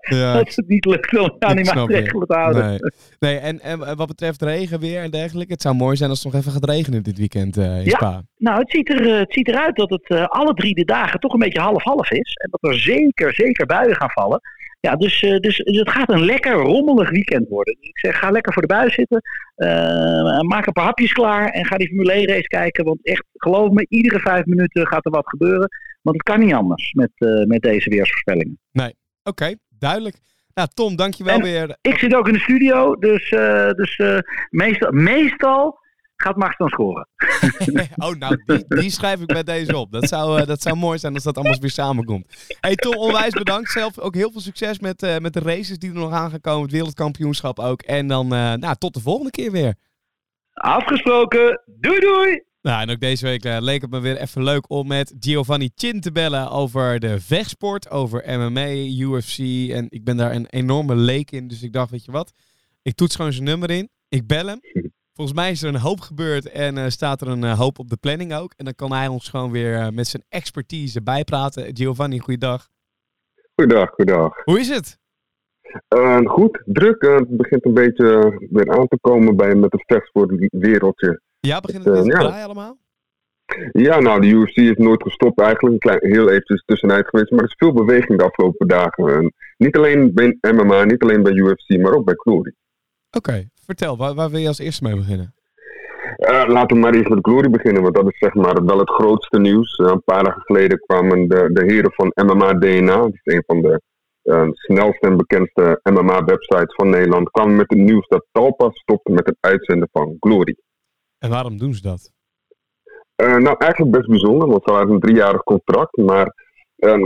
ja. 0.00 0.32
dat 0.38 0.54
het 0.54 0.68
niet 0.68 0.84
lukt 0.84 1.18
om 1.18 1.36
aan 1.38 1.56
die 1.56 1.74
maatregelen 1.74 2.26
te 2.26 2.34
houden. 2.34 2.66
Nee, 2.66 2.78
nee 3.18 3.38
en, 3.38 3.60
en 3.60 3.96
wat 3.96 4.06
betreft 4.06 4.42
regenweer 4.42 5.02
en 5.02 5.10
dergelijke, 5.10 5.52
het 5.52 5.62
zou 5.62 5.74
mooi 5.74 5.96
zijn 5.96 6.10
als 6.10 6.22
het 6.22 6.32
nog 6.32 6.42
even 6.42 6.52
gaat 6.52 6.68
regenen 6.68 7.02
dit 7.02 7.18
weekend 7.18 7.56
uh, 7.56 7.78
in 7.78 7.84
ja, 7.84 7.96
Spa. 7.96 8.22
Nou, 8.36 8.58
het 8.58 8.70
ziet, 8.70 8.88
er, 8.88 9.18
het 9.18 9.32
ziet 9.32 9.48
eruit 9.48 9.76
dat 9.76 9.90
het 9.90 10.10
uh, 10.10 10.24
alle 10.26 10.54
drie 10.54 10.74
de 10.74 10.84
dagen 10.84 11.20
toch 11.20 11.32
een 11.32 11.38
beetje 11.38 11.60
half-half 11.60 12.10
is. 12.10 12.34
En 12.34 12.48
dat 12.50 12.70
er 12.70 12.78
zeker, 12.78 13.34
zeker 13.34 13.66
buien 13.66 13.96
gaan 13.96 14.10
vallen. 14.10 14.40
Ja, 14.80 14.96
dus, 14.96 15.22
uh, 15.22 15.38
dus, 15.38 15.56
dus 15.56 15.78
het 15.78 15.90
gaat 15.90 16.08
een 16.08 16.24
lekker 16.24 16.52
rommelig 16.52 17.10
weekend 17.10 17.48
worden. 17.48 17.76
Dus 17.80 17.88
ik 17.88 17.98
zeg, 17.98 18.18
ga 18.18 18.30
lekker 18.30 18.52
voor 18.52 18.62
de 18.62 18.68
buis 18.68 18.94
zitten. 18.94 19.22
Uh, 19.56 20.40
maak 20.40 20.66
een 20.66 20.72
paar 20.72 20.84
hapjes 20.84 21.12
klaar 21.12 21.48
en 21.48 21.66
ga 21.66 21.76
die 21.76 21.88
Formule 21.88 22.12
1 22.12 22.26
race 22.26 22.48
kijken. 22.48 22.84
Want 22.84 23.06
echt, 23.06 23.24
geloof 23.32 23.70
me, 23.70 23.86
iedere 23.88 24.20
vijf 24.20 24.44
minuten 24.44 24.86
gaat 24.86 25.04
er 25.04 25.10
wat 25.10 25.28
gebeuren. 25.28 25.68
Want 26.02 26.16
het 26.16 26.22
kan 26.22 26.40
niet 26.40 26.54
anders 26.54 26.92
met, 26.92 27.10
uh, 27.18 27.44
met 27.44 27.62
deze 27.62 27.90
weersvoorspellingen. 27.90 28.58
Nee, 28.72 28.94
oké, 29.22 29.30
okay, 29.30 29.58
duidelijk. 29.78 30.16
Nou, 30.54 30.68
Tom, 30.74 30.96
dankjewel 30.96 31.34
en 31.34 31.42
weer. 31.42 31.76
Ik 31.80 31.98
zit 31.98 32.14
ook 32.14 32.26
in 32.26 32.32
de 32.32 32.40
studio, 32.40 32.94
dus, 32.94 33.30
dus 33.76 34.00
meestal, 34.50 34.92
meestal 34.92 35.78
gaat 36.16 36.36
Max 36.36 36.56
dan 36.56 36.68
scoren. 36.68 37.08
oh, 38.06 38.14
nou, 38.14 38.42
die, 38.46 38.64
die, 38.68 38.90
schrijf 38.90 39.20
ik 39.20 39.26
bij 39.26 39.42
deze 39.42 39.76
op. 39.76 39.92
Dat 39.92 40.08
zou, 40.08 40.40
uh, 40.40 40.46
dat 40.46 40.62
zou 40.62 40.76
mooi 40.76 40.98
zijn 40.98 41.14
als 41.14 41.22
dat 41.22 41.36
allemaal 41.36 41.60
weer 41.60 41.70
samenkomt. 41.70 42.46
Hey 42.60 42.74
Tom, 42.74 42.94
onwijs 42.94 43.32
bedankt. 43.32 43.70
Zelf 43.70 43.98
ook 43.98 44.14
heel 44.14 44.32
veel 44.32 44.40
succes 44.40 44.78
met, 44.78 45.02
uh, 45.02 45.18
met 45.18 45.32
de 45.32 45.40
races 45.40 45.78
die 45.78 45.90
er 45.90 45.96
nog 45.96 46.12
aan 46.12 46.30
gaan 46.30 46.40
komen. 46.40 46.62
Het 46.62 46.70
wereldkampioenschap 46.70 47.58
ook. 47.58 47.82
En 47.82 48.06
dan 48.06 48.24
uh, 48.24 48.52
nou, 48.52 48.76
tot 48.78 48.94
de 48.94 49.00
volgende 49.00 49.30
keer 49.30 49.50
weer. 49.50 49.74
Afgesproken. 50.52 51.62
Doei 51.80 52.00
doei. 52.00 52.44
Nou, 52.62 52.82
en 52.82 52.90
ook 52.90 53.00
deze 53.00 53.24
week 53.24 53.44
leek 53.44 53.80
het 53.80 53.90
me 53.90 54.00
weer 54.00 54.16
even 54.16 54.42
leuk 54.42 54.70
om 54.70 54.86
met 54.86 55.14
Giovanni 55.20 55.70
Chin 55.74 56.00
te 56.00 56.12
bellen 56.12 56.50
over 56.50 57.00
de 57.00 57.20
vechtsport, 57.20 57.90
over 57.90 58.38
MMA, 58.38 58.74
UFC. 58.74 59.38
En 59.70 59.86
ik 59.88 60.04
ben 60.04 60.16
daar 60.16 60.34
een 60.34 60.46
enorme 60.46 60.94
leek 60.94 61.30
in, 61.30 61.48
dus 61.48 61.62
ik 61.62 61.72
dacht, 61.72 61.90
weet 61.90 62.04
je 62.04 62.12
wat? 62.12 62.32
Ik 62.82 62.94
toets 62.94 63.16
gewoon 63.16 63.32
zijn 63.32 63.44
nummer 63.44 63.70
in. 63.70 63.88
Ik 64.08 64.26
bel 64.26 64.46
hem. 64.46 64.60
Volgens 65.16 65.36
mij 65.36 65.50
is 65.50 65.62
er 65.62 65.68
een 65.68 65.80
hoop 65.80 66.00
gebeurd 66.00 66.50
en 66.50 66.76
uh, 66.76 66.84
staat 66.86 67.20
er 67.20 67.28
een 67.28 67.44
uh, 67.44 67.58
hoop 67.58 67.78
op 67.78 67.88
de 67.88 67.96
planning 67.96 68.34
ook. 68.34 68.52
En 68.56 68.64
dan 68.64 68.74
kan 68.74 68.92
hij 68.92 69.08
ons 69.08 69.28
gewoon 69.28 69.50
weer 69.50 69.72
uh, 69.72 69.88
met 69.88 70.06
zijn 70.06 70.22
expertise 70.28 71.02
bijpraten. 71.02 71.76
Giovanni, 71.76 72.18
goeiedag. 72.18 72.68
Goeiedag, 73.54 73.90
goeiedag. 73.90 74.44
Hoe 74.44 74.60
is 74.60 74.68
het? 74.68 74.98
goed, 76.24 76.62
druk. 76.64 77.02
het 77.02 77.36
begint 77.36 77.64
een 77.64 77.74
beetje 77.74 78.36
weer 78.50 78.78
aan 78.78 78.88
te 78.88 78.98
komen 79.00 79.36
bij 79.36 79.54
met 79.54 79.72
het 79.72 79.84
vechtsportwereldje. 79.86 81.20
Ja, 81.40 81.60
begint 81.60 81.84
het 81.84 81.94
weer 81.94 82.02
te 82.02 82.08
draaien 82.08 82.44
allemaal? 82.44 82.78
Ja, 83.72 84.00
nou, 84.00 84.20
de 84.20 84.26
UFC 84.26 84.56
is 84.56 84.76
nooit 84.76 85.02
gestopt 85.02 85.40
eigenlijk. 85.40 85.74
Een 85.74 85.90
klein, 85.90 86.12
heel 86.12 86.28
eventjes 86.28 86.64
tussenuit 86.64 87.08
geweest. 87.08 87.30
Maar 87.30 87.40
er 87.40 87.46
is 87.46 87.54
veel 87.58 87.72
beweging 87.72 88.18
de 88.18 88.24
afgelopen 88.24 88.68
dagen. 88.68 89.14
En 89.14 89.32
niet 89.56 89.76
alleen 89.76 90.14
bij 90.14 90.38
MMA, 90.40 90.84
niet 90.84 91.02
alleen 91.02 91.22
bij 91.22 91.32
UFC, 91.32 91.76
maar 91.80 91.94
ook 91.94 92.04
bij 92.04 92.14
Glory. 92.14 92.54
Oké, 93.10 93.30
okay. 93.30 93.50
Vertel, 93.66 93.96
waar, 93.96 94.14
waar, 94.14 94.30
wil 94.30 94.40
je 94.40 94.48
als 94.48 94.58
eerste 94.58 94.84
mee 94.84 94.96
beginnen? 94.96 95.34
Uh, 96.18 96.44
laten 96.46 96.76
we 96.76 96.82
maar 96.82 96.94
eens 96.94 97.08
met 97.08 97.18
Glory 97.22 97.50
beginnen, 97.50 97.82
want 97.82 97.94
dat 97.94 98.06
is 98.06 98.18
zeg 98.18 98.34
maar 98.34 98.64
wel 98.64 98.78
het 98.78 98.90
grootste 98.90 99.38
nieuws. 99.38 99.78
Uh, 99.78 99.86
een 99.86 100.04
paar 100.04 100.24
dagen 100.24 100.42
geleden 100.42 100.78
kwamen 100.78 101.28
de, 101.28 101.50
de 101.52 101.64
heren 101.64 101.92
van 101.92 102.12
MMA 102.14 102.52
DNA, 102.52 102.96
dat 102.96 103.14
is 103.22 103.34
een 103.34 103.42
van 103.46 103.62
de 103.62 103.80
uh, 104.22 104.48
snelste 104.52 105.06
en 105.06 105.16
bekendste 105.16 105.80
MMA-websites 105.82 106.74
van 106.74 106.90
Nederland, 106.90 107.30
kwamen 107.30 107.56
met 107.56 107.68
het 107.70 107.78
nieuws 107.78 108.06
dat 108.08 108.26
Talpa 108.32 108.68
stopt 108.70 109.08
met 109.08 109.26
het 109.26 109.36
uitzenden 109.40 109.88
van 109.92 110.16
Glory. 110.20 110.56
En 111.18 111.30
waarom 111.30 111.58
doen 111.58 111.74
ze 111.74 111.82
dat? 111.82 112.14
nou, 113.16 113.54
eigenlijk 113.58 113.96
best 113.96 114.08
bijzonder, 114.08 114.48
want 114.48 114.62
ze 114.64 114.72
hadden 114.72 114.94
een 114.94 115.00
driejarig 115.00 115.42
contract, 115.42 115.96
maar 115.96 116.34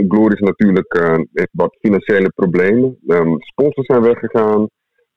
Glory 0.07 0.33
is 0.33 0.39
natuurlijk 0.39 0.93
heeft 1.33 1.49
wat 1.51 1.77
financiële 1.79 2.29
problemen. 2.29 2.97
Um, 3.07 3.35
sponsors 3.39 3.85
zijn 3.85 4.01
weggegaan. 4.01 4.67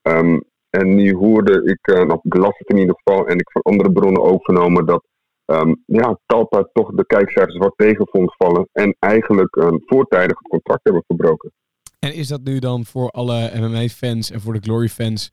Um, 0.03 0.45
en 0.81 0.95
nu 0.95 1.15
hoorde 1.15 1.63
ik, 1.65 1.95
uh, 1.95 2.15
ik 2.23 2.35
las 2.35 2.59
het 2.59 2.69
in 2.69 2.79
ieder 2.79 2.95
geval, 3.03 3.27
en 3.27 3.39
ik 3.39 3.51
van 3.51 3.63
andere 3.63 3.93
bronnen 3.93 4.23
ook 4.23 4.45
vernomen 4.45 4.87
dat 4.87 5.05
um, 5.47 5.83
ja, 5.87 6.19
Talpa 6.27 6.69
toch 6.73 6.91
de 6.91 7.07
kijkcijfers 7.07 7.57
wat 7.57 7.75
tegen 7.77 8.09
vond 8.11 8.35
vallen. 8.37 8.69
En 8.73 8.97
eigenlijk 8.99 9.57
een 9.57 9.83
voortijdig 9.87 10.37
contract 10.37 10.81
hebben 10.83 11.05
verbroken. 11.07 11.53
En 11.99 12.15
is 12.15 12.29
dat 12.29 12.41
nu 12.45 12.59
dan 12.59 12.85
voor 12.85 13.11
alle 13.11 13.51
MMA-fans 13.61 14.31
en 14.31 14.41
voor 14.41 14.53
de 14.53 14.61
Glory-fans, 14.61 15.33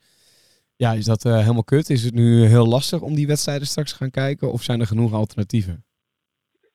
ja, 0.76 0.92
is 0.94 1.06
dat 1.06 1.26
uh, 1.26 1.38
helemaal 1.40 1.64
kut? 1.64 1.90
Is 1.90 2.04
het 2.04 2.14
nu 2.14 2.46
heel 2.46 2.68
lastig 2.68 3.02
om 3.02 3.16
die 3.16 3.28
wedstrijden 3.28 3.68
straks 3.68 3.92
te 3.92 3.98
gaan 3.98 4.12
kijken? 4.12 4.52
Of 4.52 4.64
zijn 4.64 4.80
er 4.80 4.88
genoeg 4.88 5.14
alternatieven? 5.14 5.86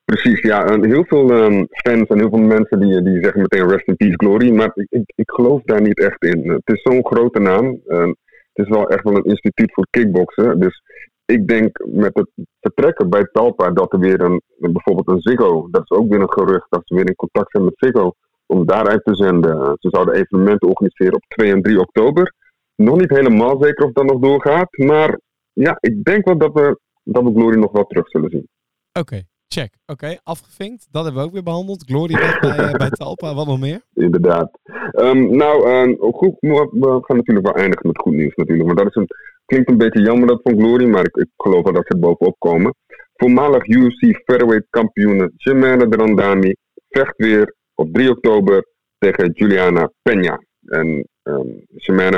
Precies, 0.05 0.41
ja. 0.41 0.67
En 0.67 0.85
heel 0.85 1.05
veel 1.05 1.31
ehm, 1.31 1.65
fans 1.69 2.09
en 2.09 2.19
heel 2.19 2.29
veel 2.29 2.39
mensen 2.39 2.81
die, 2.81 3.03
die 3.03 3.23
zeggen 3.23 3.41
meteen 3.41 3.69
rest 3.69 3.87
in 3.87 3.97
peace 3.97 4.17
glory. 4.17 4.51
Maar 4.51 4.71
ik, 4.75 4.87
ik, 4.91 5.13
ik 5.15 5.31
geloof 5.31 5.63
daar 5.63 5.83
niet 5.83 6.01
echt 6.01 6.25
in. 6.25 6.51
Het 6.51 6.75
is 6.75 6.83
zo'n 6.83 7.07
grote 7.07 7.41
naam. 7.41 7.81
En 7.87 8.17
het 8.57 8.67
is 8.67 8.77
wel 8.77 8.89
echt 8.89 9.05
wel 9.05 9.17
een 9.17 9.25
instituut 9.25 9.73
voor 9.73 9.87
kickboksen. 9.91 10.61
Dus 10.61 10.83
ik 11.25 11.49
denk 11.49 11.85
met 11.87 12.15
het 12.15 12.31
vertrekken 12.61 13.11
bij 13.11 13.29
Talpa 13.33 13.71
dat 13.71 13.93
er 13.93 13.99
weer 13.99 14.21
een, 14.21 14.43
bijvoorbeeld 14.59 15.09
een 15.09 15.21
Ziggo, 15.21 15.69
dat 15.71 15.83
is 15.85 15.97
ook 15.97 16.09
weer 16.09 16.21
een 16.21 16.33
gerucht, 16.33 16.67
dat 16.69 16.83
ze 16.85 16.95
weer 16.95 17.07
in 17.07 17.15
contact 17.15 17.51
zijn 17.51 17.65
met 17.65 17.75
Ziggo 17.77 18.13
om 18.47 18.67
daaruit 18.67 19.05
te 19.05 19.15
zenden. 19.15 19.77
Ze 19.81 19.89
zouden 19.91 20.15
evenementen 20.15 20.69
organiseren 20.69 21.15
op 21.15 21.25
2 21.29 21.53
en 21.53 21.63
3 21.63 21.81
oktober. 21.81 22.35
Nog 22.75 22.99
niet 22.99 23.11
helemaal 23.11 23.63
zeker 23.63 23.85
of 23.85 23.93
dat 23.93 24.05
nog 24.05 24.21
doorgaat, 24.21 24.77
maar 24.77 25.21
ja, 25.53 25.77
ik 25.81 26.05
denk 26.05 26.25
wel 26.25 26.39
dat 26.39 26.53
we, 26.53 26.79
dat 27.03 27.23
we 27.23 27.31
Glory 27.31 27.57
nog 27.57 27.73
wel 27.73 27.87
terug 27.87 28.09
zullen 28.09 28.31
zien. 28.31 28.49
Oké, 28.93 29.23
check. 29.49 29.73
Oké, 29.87 30.17
afgevinkt. 30.23 30.89
Dat 30.91 31.05
hebben 31.05 31.23
we 31.23 31.29
ook 31.29 31.35
weer 31.35 31.43
behandeld. 31.43 31.85
Glory 31.85 32.13
bij, 32.13 32.39
eh, 32.41 32.73
bij 32.73 32.91
Talpa. 32.91 33.35
Wat 33.35 33.47
nog 33.47 33.61
meer? 33.61 33.81
Inderdaad. 33.95 34.51
Ehm, 34.91 35.37
nou, 35.37 35.69
uh, 35.69 36.13
goed, 36.13 36.37
we 36.41 36.99
gaan 37.01 37.17
natuurlijk 37.17 37.47
wel 37.47 37.57
eindigen 37.57 37.87
met 37.87 37.99
goed 37.99 38.13
nieuws 38.13 38.35
natuurlijk. 38.35 38.67
Maar 38.67 38.77
dat 38.77 38.87
is 38.87 38.95
een, 38.95 39.07
klinkt 39.45 39.71
een 39.71 39.79
beetje 39.79 40.03
jammer 40.03 40.27
dat 40.29 40.41
van 40.43 40.59
Glory, 40.59 40.89
maar 40.89 41.05
ik, 41.05 41.27
geloof 41.37 41.65
wel 41.65 41.73
dat 41.73 41.87
ze 41.87 41.93
er 41.93 41.99
bovenop 41.99 42.37
komen. 42.39 42.75
Voormalig 43.15 43.67
UFC 43.67 44.23
featherweight 44.25 44.67
kampioen 44.71 45.33
Jimena 45.37 45.87
Randami 45.91 46.57
vecht 46.89 47.17
weer 47.17 47.55
op 47.75 47.93
3 47.93 48.11
oktober 48.11 48.67
tegen 48.99 49.31
Juliana 49.33 49.93
Peña. 50.03 50.37
En 50.67 51.09
um, 51.23 51.65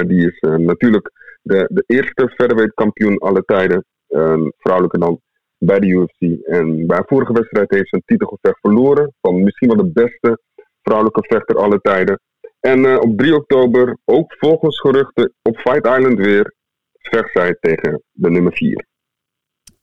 die 0.08 0.26
is 0.26 0.40
uh, 0.40 0.54
natuurlijk 0.54 1.11
de, 1.42 1.68
de 1.73 1.85
eerste 1.87 2.32
featherweight 2.37 2.75
kampioen 2.75 3.18
alle 3.18 3.42
tijden. 3.44 3.85
Een 4.08 4.52
vrouwelijke 4.58 4.99
dan 4.99 5.20
bij 5.58 5.78
de 5.78 5.86
UFC. 5.86 6.46
En 6.46 6.86
bij 6.86 6.96
haar 6.96 7.06
vorige 7.06 7.32
wedstrijd 7.32 7.70
heeft 7.70 7.88
ze 7.88 7.96
een 7.96 8.02
titelgevecht 8.04 8.60
verloren. 8.60 9.14
Van 9.20 9.42
misschien 9.42 9.68
wel 9.68 9.76
de 9.76 9.92
beste 9.92 10.40
vrouwelijke 10.82 11.24
vechter 11.26 11.56
alle 11.56 11.80
tijden. 11.80 12.20
En 12.60 12.78
uh, 12.78 12.96
op 13.00 13.18
3 13.18 13.34
oktober, 13.34 13.98
ook 14.04 14.34
volgens 14.38 14.80
geruchten 14.80 15.34
op 15.42 15.56
Fight 15.56 15.86
Island 15.86 16.18
weer, 16.18 16.54
vecht 16.92 17.32
zij 17.32 17.56
tegen 17.60 18.02
de 18.10 18.30
nummer 18.30 18.52
4. 18.52 18.86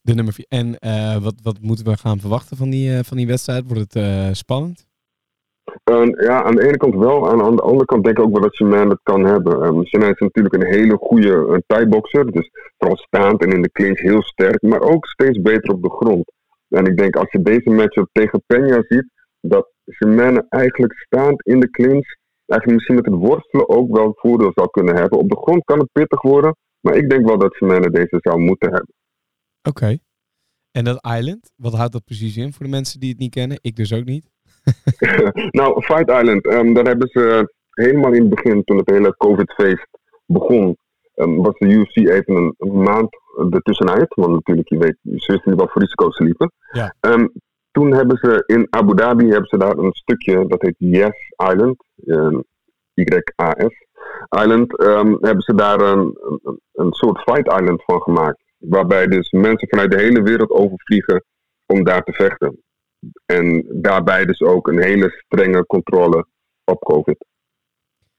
De 0.02 0.14
nummer 0.14 0.34
4. 0.34 0.46
En 0.50 0.78
uh, 0.80 1.24
wat, 1.24 1.36
wat 1.42 1.62
moeten 1.62 1.86
we 1.86 1.98
gaan 1.98 2.20
verwachten 2.20 2.58
van 2.58 2.70
die, 2.70 2.90
uh, 2.90 3.00
van 3.04 3.18
die 3.18 3.28
wedstrijd? 3.28 3.64
Wordt 3.68 3.94
het 3.94 4.38
spannend? 4.38 4.88
Ja, 6.28 6.44
aan 6.44 6.56
de 6.56 6.68
ene 6.68 6.78
kant 6.78 6.96
wel. 6.96 7.30
Aan, 7.30 7.42
aan 7.42 7.56
de 7.56 7.62
andere 7.62 7.86
kant 7.86 8.04
denk 8.04 8.18
ik 8.18 8.24
ook 8.24 8.32
wel 8.32 8.42
dat 8.42 8.56
Shimane 8.56 8.90
het 8.90 9.00
kan 9.04 9.26
hebben. 9.26 9.64
Um, 9.64 9.82
is 9.82 10.20
natuurlijk 10.20 10.56
een 10.56 10.66
hele 10.66 10.98
goede 10.98 11.64
thai-boxer. 11.68 12.32
Dus 12.32 12.50
vooral 12.78 12.98
staand 12.98 13.44
en 13.44 13.52
in 13.52 13.62
de 13.62 13.72
clinch 13.72 14.00
heel 14.00 14.22
sterk. 14.22 14.62
Maar 14.62 14.82
ook 14.82 15.06
steeds 15.06 15.42
beter 15.42 15.74
op 15.74 15.84
de 15.84 15.90
grond. 15.90 16.32
En 16.70 16.86
ik 16.86 16.98
denk 16.98 17.16
als 17.16 17.32
je 17.32 17.42
deze 17.42 17.70
matchup 17.70 18.10
tegen 18.12 18.44
Peña 18.54 18.88
ziet. 18.88 19.10
Dat 19.40 19.72
Shimane 19.92 20.46
eigenlijk 20.50 20.94
staand 20.94 21.46
in 21.46 21.60
de 21.60 21.70
clinch. 21.70 22.08
Eigenlijk 22.46 22.80
misschien 22.80 22.96
met 22.96 23.06
het 23.06 23.30
worstelen 23.30 23.70
ook 23.70 23.96
wel 23.96 24.14
voordeel 24.16 24.52
zou 24.56 24.70
kunnen 24.70 24.96
hebben. 24.96 25.20
Op 25.20 25.30
de 25.30 25.38
grond 25.38 25.64
kan 25.64 25.80
het 25.80 25.92
pittig 25.92 26.22
worden. 26.22 26.56
Maar 26.80 26.96
ik 26.96 27.10
denk 27.10 27.28
wel 27.28 27.38
dat 27.38 27.56
Shimane 27.56 27.90
deze 27.90 28.18
zou 28.20 28.40
moeten 28.40 28.70
hebben. 28.70 28.94
Oké. 29.70 29.98
En 30.72 30.84
dat 30.84 31.08
Island, 31.18 31.52
wat 31.56 31.74
houdt 31.74 31.92
dat 31.92 32.04
precies 32.04 32.38
in 32.38 32.54
voor 32.54 32.66
de 32.66 32.72
mensen 32.72 33.00
die 33.00 33.10
het 33.10 33.20
niet 33.20 33.34
kennen? 33.34 33.58
Ik 33.62 33.76
dus 33.76 33.94
ook 33.94 34.06
niet. 34.06 34.30
nou, 35.60 35.82
Fight 35.82 36.10
Island, 36.10 36.46
um, 36.46 36.74
daar 36.74 36.86
hebben 36.86 37.08
ze 37.08 37.54
helemaal 37.70 38.14
in 38.14 38.22
het 38.22 38.30
begin, 38.30 38.64
toen 38.64 38.78
het 38.78 38.90
hele 38.90 39.16
COVID-feest 39.18 39.88
begon, 40.26 40.78
um, 41.16 41.42
was 41.42 41.58
de 41.58 41.68
UFC 41.68 41.96
even 41.96 42.36
een, 42.36 42.56
een 42.58 42.84
maand 42.84 43.10
ertussenuit. 43.50 44.14
Want 44.14 44.32
natuurlijk, 44.32 44.70
je 44.70 44.78
weet, 44.78 44.98
ze 45.02 45.32
wisten 45.32 45.52
niet 45.52 45.60
wat 45.60 45.72
voor 45.72 45.82
risico's 45.82 46.16
ze 46.16 46.24
liepen. 46.24 46.52
Ja. 46.72 46.96
Um, 47.02 47.32
toen 47.72 47.94
hebben 47.94 48.18
ze 48.18 48.44
in 48.46 48.68
Abu 48.70 48.96
Dhabi 48.96 49.30
hebben 49.30 49.48
ze 49.50 49.58
daar 49.58 49.78
een 49.78 49.94
stukje, 49.94 50.48
dat 50.48 50.62
heet 50.62 50.76
Yes 50.78 51.34
Island, 51.52 51.84
Y-A-S 52.94 53.86
Island, 54.30 54.72
hebben 55.22 55.42
ze 55.42 55.56
daar 55.56 55.80
een, 55.80 56.18
een, 56.44 56.60
een 56.74 56.94
soort 56.94 57.22
Fight 57.22 57.62
Island 57.62 57.84
van 57.84 58.02
gemaakt. 58.02 58.44
Waarbij 58.58 59.08
dus 59.08 59.32
mensen 59.32 59.68
vanuit 59.68 59.92
de 59.92 60.00
hele 60.00 60.22
wereld 60.22 60.50
overvliegen 60.50 61.24
om 61.66 61.84
daar 61.84 62.04
te 62.04 62.14
vechten. 62.14 62.64
En 63.26 63.66
daarbij 63.82 64.26
dus 64.26 64.42
ook 64.42 64.68
een 64.68 64.82
hele 64.82 65.24
strenge 65.26 65.66
controle 65.66 66.28
op 66.64 66.84
COVID. 66.84 67.26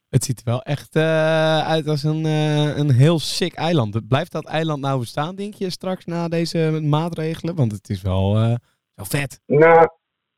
Het 0.08 0.24
ziet 0.24 0.38
er 0.38 0.44
wel 0.44 0.62
echt 0.62 0.96
uh, 0.96 1.68
uit 1.68 1.88
als 1.88 2.02
een, 2.02 2.24
uh, 2.24 2.76
een 2.76 2.90
heel 2.90 3.18
sick 3.18 3.54
eiland. 3.54 4.08
Blijft 4.08 4.32
dat 4.32 4.46
eiland 4.46 4.80
nou 4.80 4.98
bestaan, 4.98 5.36
denk 5.36 5.54
je, 5.54 5.70
straks 5.70 6.04
na 6.04 6.28
deze 6.28 6.80
maatregelen? 6.82 7.54
Want 7.54 7.72
het 7.72 7.88
is 7.88 8.02
wel, 8.02 8.36
uh, 8.36 8.54
wel 8.94 9.04
vet. 9.04 9.40
Nou, 9.46 9.88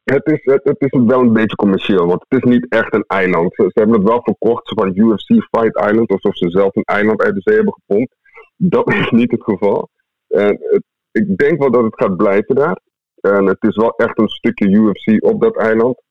het 0.04 0.26
is, 0.26 0.40
het, 0.42 0.60
het, 0.64 0.92
is 0.92 1.00
wel 1.06 1.20
een 1.20 1.32
beetje 1.32 1.56
commercieel, 1.56 2.06
want 2.06 2.24
het 2.28 2.42
is 2.42 2.50
niet 2.50 2.66
echt 2.68 2.94
een 2.94 3.04
eiland. 3.06 3.54
Ze, 3.54 3.62
ze 3.62 3.78
hebben 3.80 3.98
het 3.98 4.08
wel 4.08 4.22
verkocht 4.22 4.68
van 4.68 4.92
UFC 4.94 5.26
Fight 5.26 5.76
Island, 5.90 6.10
alsof 6.10 6.36
ze 6.36 6.50
zelf 6.50 6.76
een 6.76 6.82
eiland 6.82 7.22
uit 7.22 7.34
de 7.34 7.40
zee 7.40 7.56
hebben 7.56 7.74
gepompt. 7.74 8.14
Dat 8.56 8.92
is 9.00 9.10
niet 9.10 9.30
het 9.30 9.42
geval. 9.42 9.88
En 10.28 10.58
het, 10.60 10.82
ik 11.10 11.36
denk 11.36 11.58
wel 11.58 11.70
dat 11.70 11.84
het 11.84 11.94
gaat 11.94 12.16
blijven 12.16 12.54
daar. 12.54 12.80
En 13.32 13.46
het 13.46 13.62
is 13.62 13.76
wel 13.76 13.92
echt 13.96 14.18
een 14.18 14.28
stukje 14.28 14.68
UFC 14.68 15.24
op 15.24 15.40
dat 15.40 15.56
eiland. 15.56 16.02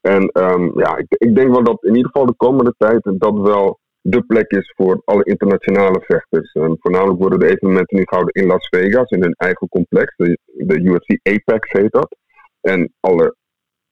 En 0.00 0.30
um, 0.32 0.78
ja, 0.78 0.96
ik, 0.96 1.06
ik, 1.08 1.34
denk 1.34 1.50
wel 1.50 1.64
dat 1.64 1.84
in 1.84 1.94
ieder 1.94 2.10
geval 2.10 2.26
de 2.26 2.36
komende 2.36 2.74
tijd 2.78 3.00
dat 3.02 3.40
wel 3.40 3.78
de 4.00 4.22
plek 4.22 4.50
is 4.50 4.72
voor 4.76 5.02
alle 5.04 5.24
internationale 5.24 6.00
vechters. 6.00 6.52
En 6.52 6.76
voornamelijk 6.80 7.18
worden 7.18 7.38
de 7.38 7.48
evenementen 7.48 7.96
nu 7.96 8.02
gehouden 8.04 8.42
in 8.42 8.48
Las 8.48 8.68
Vegas, 8.68 9.10
in 9.10 9.22
hun 9.22 9.34
eigen 9.36 9.68
complex. 9.68 10.16
De, 10.16 10.38
de 10.44 10.80
UFC 10.80 11.18
Apex 11.22 11.72
heet 11.72 11.92
dat. 11.92 12.16
En 12.60 12.92
alle 13.00 13.36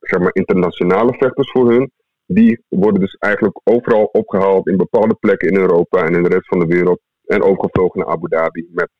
zeg 0.01 0.21
maar, 0.21 0.35
internationale 0.35 1.15
vechters 1.15 1.51
voor 1.51 1.71
hun, 1.71 1.91
die 2.27 2.65
worden 2.69 3.01
dus 3.01 3.15
eigenlijk 3.15 3.61
overal 3.65 4.05
opgehaald 4.05 4.69
in 4.69 4.77
bepaalde 4.77 5.15
plekken 5.15 5.49
in 5.49 5.57
Europa 5.57 6.05
en 6.05 6.15
in 6.15 6.23
de 6.23 6.29
rest 6.29 6.47
van 6.47 6.59
de 6.59 6.67
wereld. 6.67 7.01
En 7.25 7.43
overgevlogen 7.43 8.01
naar 8.01 8.09
Abu 8.09 8.29
Dhabi 8.29 8.69
met 8.73 8.91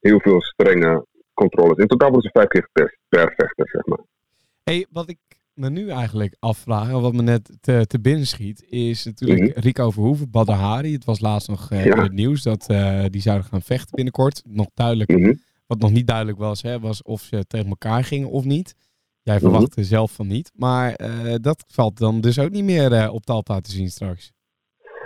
heel 0.00 0.20
veel 0.20 0.40
strenge 0.40 1.06
controles. 1.48 1.78
In 1.78 1.86
totaal 1.86 2.10
worden 2.10 2.30
ze 2.30 2.38
vijf 2.38 2.48
keer 2.48 2.68
getest 2.72 2.98
per 3.08 3.34
vechter, 3.36 3.68
zeg 3.68 3.86
maar. 3.86 4.04
Hey, 4.62 4.86
wat 4.90 5.08
ik 5.08 5.18
me 5.54 5.70
nu 5.70 5.88
eigenlijk 5.88 6.36
afvraag, 6.38 6.90
wat 6.90 7.12
me 7.12 7.22
net 7.22 7.56
te, 7.60 7.84
te 7.86 8.00
binnen 8.00 8.26
schiet, 8.26 8.64
is 8.68 9.04
natuurlijk 9.04 9.40
mm 9.40 9.46
-hmm. 9.46 9.62
Rico 9.62 9.90
Verhoeven, 9.90 10.30
Badahari. 10.30 10.92
Het 10.92 11.04
was 11.04 11.20
laatst 11.20 11.48
nog 11.48 11.70
uh, 11.70 11.84
ja. 11.84 11.94
in 11.94 12.02
het 12.02 12.12
nieuws 12.12 12.42
dat 12.42 12.70
uh, 12.70 13.04
die 13.08 13.20
zouden 13.20 13.46
gaan 13.46 13.62
vechten 13.62 13.94
binnenkort. 13.94 14.42
Nog 14.46 14.66
duidelijk, 14.74 15.10
mm 15.10 15.22
-hmm. 15.22 15.40
wat 15.66 15.78
nog 15.78 15.90
niet 15.90 16.06
duidelijk 16.06 16.38
was, 16.38 16.62
hè, 16.62 16.80
was 16.80 17.02
of 17.02 17.20
ze 17.20 17.46
tegen 17.46 17.68
elkaar 17.68 18.04
gingen 18.04 18.30
of 18.30 18.44
niet. 18.44 18.74
Jij 19.22 19.38
verwachtte 19.38 19.80
mm 19.80 19.82
-hmm. 19.82 19.92
zelf 19.92 20.12
van 20.12 20.26
niet, 20.26 20.50
maar 20.54 21.00
uh, 21.00 21.34
dat 21.40 21.64
valt 21.66 21.98
dan 21.98 22.20
dus 22.20 22.38
ook 22.38 22.50
niet 22.50 22.64
meer 22.64 23.10
op 23.10 23.24
Talpa 23.24 23.60
te 23.60 23.70
zien 23.70 23.90
straks. 23.90 24.32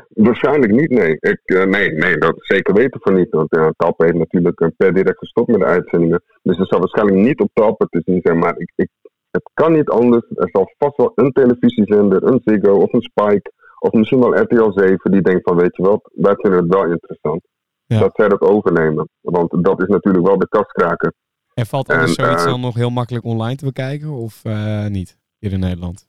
Waarschijnlijk 0.08 0.72
niet, 0.72 0.90
nee. 0.90 1.16
Ik, 1.20 1.40
uh, 1.44 1.64
nee, 1.64 1.92
nee, 1.92 2.18
dat 2.18 2.34
zeker 2.38 2.74
weten 2.74 3.00
van 3.00 3.14
niet. 3.14 3.30
Want 3.30 3.56
uh, 3.56 3.68
Talpa 3.76 4.04
heeft 4.04 4.16
natuurlijk 4.16 4.60
uh, 4.60 4.68
per 4.76 4.94
direct 4.94 5.18
gestopt 5.18 5.48
met 5.48 5.60
de 5.60 5.66
uitzendingen. 5.66 6.22
Dus 6.42 6.58
het 6.58 6.68
zal 6.68 6.78
waarschijnlijk 6.78 7.18
niet 7.18 7.40
op 7.40 7.50
Talpa 7.52 7.86
te 7.90 8.02
zien 8.04 8.20
zijn. 8.22 8.38
Maar 8.38 8.58
ik, 8.58 8.72
ik, 8.74 8.88
het 9.30 9.50
kan 9.54 9.72
niet 9.72 9.88
anders. 9.88 10.24
Er 10.34 10.48
zal 10.52 10.72
vast 10.78 10.96
wel 10.96 11.12
een 11.14 11.32
televisiezender, 11.32 12.22
een 12.22 12.40
Ziggo 12.44 12.72
of 12.72 12.92
een 12.92 13.02
Spike. 13.02 13.52
Of 13.78 13.92
misschien 13.92 14.20
wel 14.20 14.40
RTL 14.40 14.70
7 14.70 15.10
die 15.10 15.22
denkt 15.22 15.42
van 15.42 15.56
weet 15.56 15.76
je 15.76 15.82
wat, 15.82 16.10
wij 16.14 16.34
vinden 16.34 16.60
het 16.60 16.74
wel 16.74 16.84
interessant. 16.84 17.46
Ja. 17.86 17.98
Dat 17.98 18.14
zij 18.14 18.28
dat 18.28 18.40
overnemen. 18.40 19.08
Want 19.20 19.64
dat 19.64 19.82
is 19.82 19.88
natuurlijk 19.88 20.26
wel 20.26 20.38
de 20.38 20.48
kastkraker. 20.48 21.12
En 21.54 21.66
valt 21.66 21.90
er 21.90 22.08
zoiets 22.08 22.44
dan 22.44 22.60
nog 22.60 22.74
heel 22.74 22.90
makkelijk 22.90 23.24
online 23.24 23.56
te 23.56 23.64
bekijken 23.64 24.10
of 24.10 24.42
niet? 24.88 25.18
Hier 25.38 25.52
in 25.52 25.60
Nederland? 25.60 26.06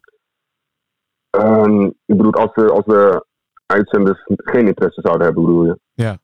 Um, 1.32 1.86
ik 1.86 2.18
bedoel, 2.18 2.32
als 2.32 2.54
de, 2.54 2.72
als 2.72 2.86
de 2.86 3.26
uitzenders 3.68 4.24
geen 4.26 4.68
interesse 4.68 5.02
zouden 5.02 5.26
hebben, 5.26 5.46
bedoel 5.46 5.66
je? 5.66 5.80
Ja. 5.94 6.18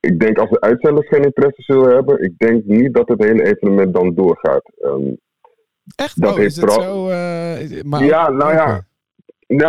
Ik 0.00 0.20
denk 0.20 0.38
als 0.38 0.50
de 0.50 0.60
uitzenders 0.60 1.08
geen 1.08 1.22
interesse 1.22 1.62
zullen 1.62 1.94
hebben, 1.94 2.22
ik 2.22 2.38
denk 2.38 2.64
niet 2.64 2.94
dat 2.94 3.08
het 3.08 3.24
hele 3.24 3.44
evenement 3.44 3.94
dan 3.94 4.14
doorgaat. 4.14 4.72
Um, 4.84 5.18
Echt? 5.96 6.20
Dat 6.20 6.32
oh, 6.34 6.38
is 6.38 6.56
het 6.56 6.72
zo? 6.72 7.08
Uh, 7.08 7.82
maar 7.82 8.04
ja, 8.04 8.30
nou 8.30 8.52
ja. 8.52 8.84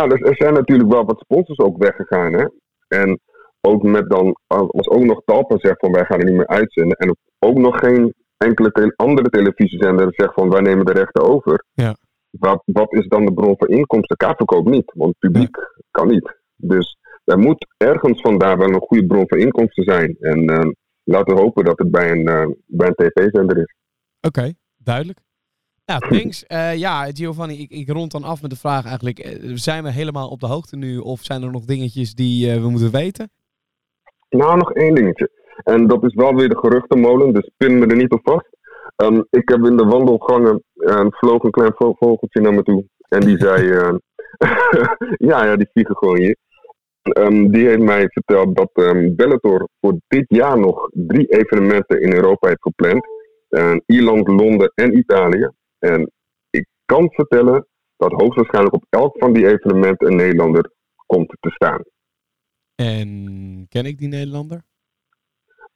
Dus 0.06 0.20
er 0.20 0.36
zijn 0.36 0.54
natuurlijk 0.54 0.90
wel 0.90 1.04
wat 1.04 1.18
sponsors 1.18 1.58
ook 1.58 1.78
weggegaan, 1.78 2.32
hè. 2.32 2.46
En 2.88 3.20
ook 3.60 3.82
met 3.82 4.10
dan, 4.10 4.38
als 4.46 4.88
ook 4.88 5.04
nog 5.04 5.22
Talpa 5.24 5.58
zegt 5.58 5.78
van 5.78 5.92
wij 5.92 6.04
gaan 6.04 6.18
er 6.18 6.24
niet 6.24 6.34
meer 6.34 6.46
uitzenden. 6.46 6.96
En 6.96 7.16
ook 7.38 7.58
nog 7.58 7.78
geen 7.78 8.14
enkele 8.36 8.70
te 8.70 8.92
andere 8.96 9.28
televisiezender 9.28 10.08
zegt 10.10 10.34
van 10.34 10.50
wij 10.50 10.60
nemen 10.60 10.84
de 10.84 10.92
rechten 10.92 11.22
over. 11.22 11.64
Ja. 11.72 11.96
Wat, 12.30 12.62
wat 12.64 12.92
is 12.92 13.08
dan 13.08 13.24
de 13.24 13.32
bron 13.32 13.54
van 13.58 13.68
inkomsten? 13.68 14.16
Kaartverkoop 14.16 14.68
niet, 14.68 14.92
want 14.94 15.16
het 15.18 15.32
publiek 15.32 15.56
ja. 15.56 15.82
kan 15.90 16.08
niet. 16.08 16.42
Dus 16.56 16.98
er 17.24 17.38
moet 17.38 17.66
ergens 17.76 18.20
vandaar 18.20 18.58
wel 18.58 18.68
een 18.68 18.80
goede 18.80 19.06
bron 19.06 19.28
van 19.28 19.38
inkomsten 19.38 19.84
zijn. 19.84 20.16
En 20.20 20.50
uh, 20.50 20.70
laten 21.04 21.34
we 21.34 21.40
hopen 21.40 21.64
dat 21.64 21.78
het 21.78 21.90
bij 21.90 22.10
een, 22.10 22.28
uh, 22.28 22.46
bij 22.66 22.88
een 22.88 22.94
tv-zender 22.94 23.56
is. 23.58 23.74
Oké, 24.20 24.38
okay, 24.38 24.54
duidelijk. 24.76 25.18
Ja, 25.84 25.98
thanks. 25.98 26.44
Uh, 26.48 26.76
ja, 26.76 27.04
Giovanni, 27.12 27.58
ik, 27.60 27.70
ik 27.70 27.88
rond 27.88 28.12
dan 28.12 28.24
af 28.24 28.42
met 28.42 28.50
de 28.50 28.56
vraag 28.56 28.86
eigenlijk. 28.86 29.38
zijn 29.54 29.82
we 29.82 29.90
helemaal 29.90 30.28
op 30.28 30.40
de 30.40 30.46
hoogte 30.46 30.76
nu 30.76 30.98
of 30.98 31.20
zijn 31.22 31.42
er 31.42 31.50
nog 31.50 31.64
dingetjes 31.64 32.14
die 32.14 32.60
we 32.60 32.68
moeten 32.70 32.90
weten? 32.90 33.30
Nou, 34.28 34.56
nog 34.56 34.72
één 34.72 34.94
dingetje. 34.94 35.30
En 35.64 35.86
dat 35.86 36.04
is 36.04 36.14
wel 36.14 36.34
weer 36.34 36.48
de 36.48 36.58
geruchtenmolen, 36.58 37.32
dus 37.32 37.50
pin 37.56 37.78
me 37.78 37.86
er 37.86 37.96
niet 37.96 38.12
op 38.12 38.20
vast. 38.22 38.48
Ehm, 38.96 39.22
ik 39.30 39.48
heb 39.48 39.64
in 39.64 39.76
de 39.76 39.84
wandelgangen 39.84 40.62
en 40.74 41.12
vloog 41.12 41.42
een 41.42 41.50
klein 41.50 41.72
vo- 41.74 41.94
vogeltje 41.98 42.40
naar 42.40 42.54
me 42.54 42.62
toe. 42.62 42.84
En 43.08 43.20
die 43.20 43.38
zei, 43.46 43.70
eh, 43.70 43.94
ja, 45.30 45.44
ja, 45.44 45.56
die 45.56 45.68
vliegen 45.72 45.96
gewoon 45.96 46.18
hier. 46.18 46.36
Ehm, 47.02 47.50
die 47.50 47.66
heeft 47.66 47.82
mij 47.82 48.08
verteld 48.08 48.56
dat 48.56 48.70
ehm, 48.72 49.14
Bellator 49.14 49.68
voor 49.80 49.98
dit 50.08 50.24
jaar 50.28 50.58
nog 50.58 50.88
drie 50.92 51.26
evenementen 51.26 52.00
in 52.00 52.12
Europa 52.12 52.48
heeft 52.48 52.62
gepland. 52.62 53.06
En 53.48 53.82
Ierland, 53.86 54.28
Londen 54.28 54.72
en 54.74 54.96
Italië. 54.98 55.50
En 55.78 56.10
ik 56.50 56.66
kan 56.84 57.10
vertellen 57.10 57.66
dat 57.96 58.12
hoogstwaarschijnlijk 58.12 58.74
op 58.74 58.84
elk 58.90 59.18
van 59.18 59.32
die 59.32 59.46
evenementen 59.48 60.06
een 60.08 60.16
Nederlander 60.16 60.70
komt 61.06 61.36
te 61.40 61.50
staan. 61.50 61.82
En 62.74 63.66
ken 63.68 63.84
ik 63.86 63.98
die 63.98 64.08
Nederlander? 64.08 64.62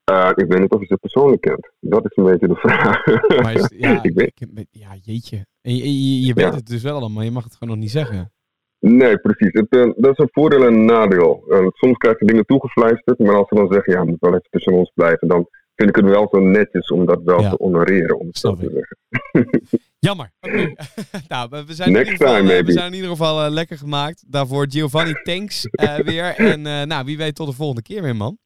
Eh, 0.05 0.31
ik 0.35 0.47
weet 0.49 0.61
niet 0.61 0.71
of 0.71 0.81
je 0.81 0.87
ze 0.87 0.97
persoonlijk 0.97 1.41
kent. 1.41 1.71
Dat 1.81 2.05
is 2.05 2.17
een 2.17 2.25
beetje 2.25 2.49
de 2.49 2.55
vraag. 2.55 3.07
Maar 3.43 3.55
is, 3.55 3.73
ja, 3.79 4.03
ik 4.03 4.15
weet, 4.15 4.33
ik- 4.41 4.67
ja, 4.71 4.95
jeetje. 5.03 5.47
En 5.61 5.77
je, 5.77 5.83
je, 5.85 6.27
je 6.27 6.35
weet 6.35 6.45
Ja. 6.45 6.55
het 6.55 6.67
dus 6.67 6.83
wel 6.83 6.91
allemaal, 6.93 7.11
maar 7.11 7.25
je 7.25 7.31
mag 7.31 7.45
het 7.45 7.53
gewoon 7.57 7.75
nog 7.75 7.83
niet 7.83 7.93
zeggen. 7.93 8.33
Nee, 8.81 9.19
precies. 9.19 9.53
Het, 9.53 9.67
eh, 9.69 9.91
dat 9.97 10.11
is 10.11 10.19
een 10.19 10.29
voordeel 10.33 10.65
en 10.67 10.73
een 10.75 10.85
nadeel. 10.85 11.45
Eh, 11.51 11.67
soms 11.73 11.97
krijg 11.97 12.19
je 12.19 12.27
dingen 12.27 12.45
toegefluisterd, 12.45 13.19
maar 13.19 13.35
als 13.37 13.49
ze 13.49 13.55
dan 13.55 13.73
zeggen, 13.73 13.93
ja, 13.93 13.99
het 14.01 14.09
moet 14.09 14.21
wel 14.21 14.31
even 14.35 14.51
tussen 14.51 14.73
ons 14.73 14.91
blijven, 14.95 15.29
dan 15.29 15.49
vind 15.75 15.89
ik 15.91 15.97
het 15.97 16.05
wel 16.05 16.29
zo 16.31 16.41
netjes 16.41 16.89
om 16.91 17.07
dat 17.07 17.21
wel 17.25 17.41
Ja. 17.41 17.51
te 17.51 17.57
honoreren, 17.59 18.19
om 18.19 18.27
het 18.27 18.39
zo 18.39 18.49
Snap 18.49 18.61
te 18.61 18.65
ik. 18.79 18.87
zeggen. 19.33 19.79
Jammer. 19.99 20.31
Nou, 21.29 21.49
we- 21.51 21.65
zijn, 21.75 21.89
in 21.89 21.95
Next 21.95 22.11
ieder 22.11 22.27
geval, 22.27 22.35
time, 22.41 22.53
eh, 22.53 22.65
we 22.65 22.73
zijn 22.73 22.87
in 22.87 22.95
ieder 22.95 23.11
geval 23.11 23.51
lekker 23.51 23.79
gemaakt. 23.79 24.25
Daarvoor 24.27 24.67
Giovanni, 24.69 25.13
thanks 25.23 25.69
weer. 26.05 26.35
En 26.37 26.63
nou, 26.89 27.05
wie 27.05 27.17
weet 27.17 27.35
tot 27.35 27.47
de 27.49 27.53
volgende 27.55 27.83
keer 27.83 28.03
weer, 28.03 28.17
man. 28.17 28.39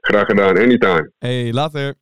Graag 0.00 0.26
gedaan, 0.26 0.56
anytime. 0.58 1.12
Hey, 1.18 1.52
later. 1.52 1.94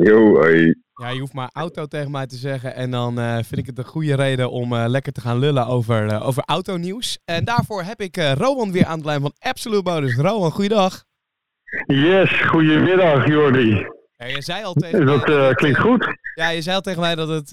Yo, 0.00 0.40
hey. 0.40 0.74
Ja, 0.94 1.08
je 1.08 1.20
hoeft 1.20 1.32
maar 1.32 1.50
auto 1.52 1.86
tegen 1.86 2.10
mij 2.10 2.26
te 2.26 2.36
zeggen. 2.36 2.74
En 2.74 2.90
dan 2.90 3.18
eh, 3.18 3.34
vind 3.34 3.56
ik 3.56 3.66
het 3.66 3.78
een 3.78 3.84
goede 3.84 4.14
reden 4.14 4.50
om 4.50 4.72
eh, 4.72 4.84
lekker 4.88 5.12
te 5.12 5.20
gaan 5.20 5.38
lullen 5.38 5.66
over, 5.66 6.06
eh, 6.06 6.26
over 6.26 6.42
autonieuws. 6.46 7.18
En 7.24 7.44
daarvoor 7.44 7.82
heb 7.82 8.00
ik 8.00 8.16
Rowan 8.16 8.72
weer 8.72 8.84
aan 8.84 8.98
de 8.98 9.04
lijn 9.04 9.20
van 9.20 9.32
Absolute 9.38 9.82
Bonus. 9.82 10.16
Rowan, 10.16 10.50
goeiedag. 10.50 11.04
Yes, 11.86 12.40
goedemiddag 12.40 13.26
Jordi. 13.26 13.86
Ja, 14.16 14.26
je 14.26 14.42
zei 14.42 14.64
al 14.64 14.72
tegen 14.72 15.06
Dat 15.06 15.26
mij 15.26 15.54
klinkt 15.54 15.78
goed. 15.78 16.06
Ja, 16.34 16.48
je 16.48 16.62
zei 16.62 16.76
al 16.76 16.82
tegen 16.82 17.00
mij 17.00 17.14
dat 17.14 17.28
het 17.28 17.50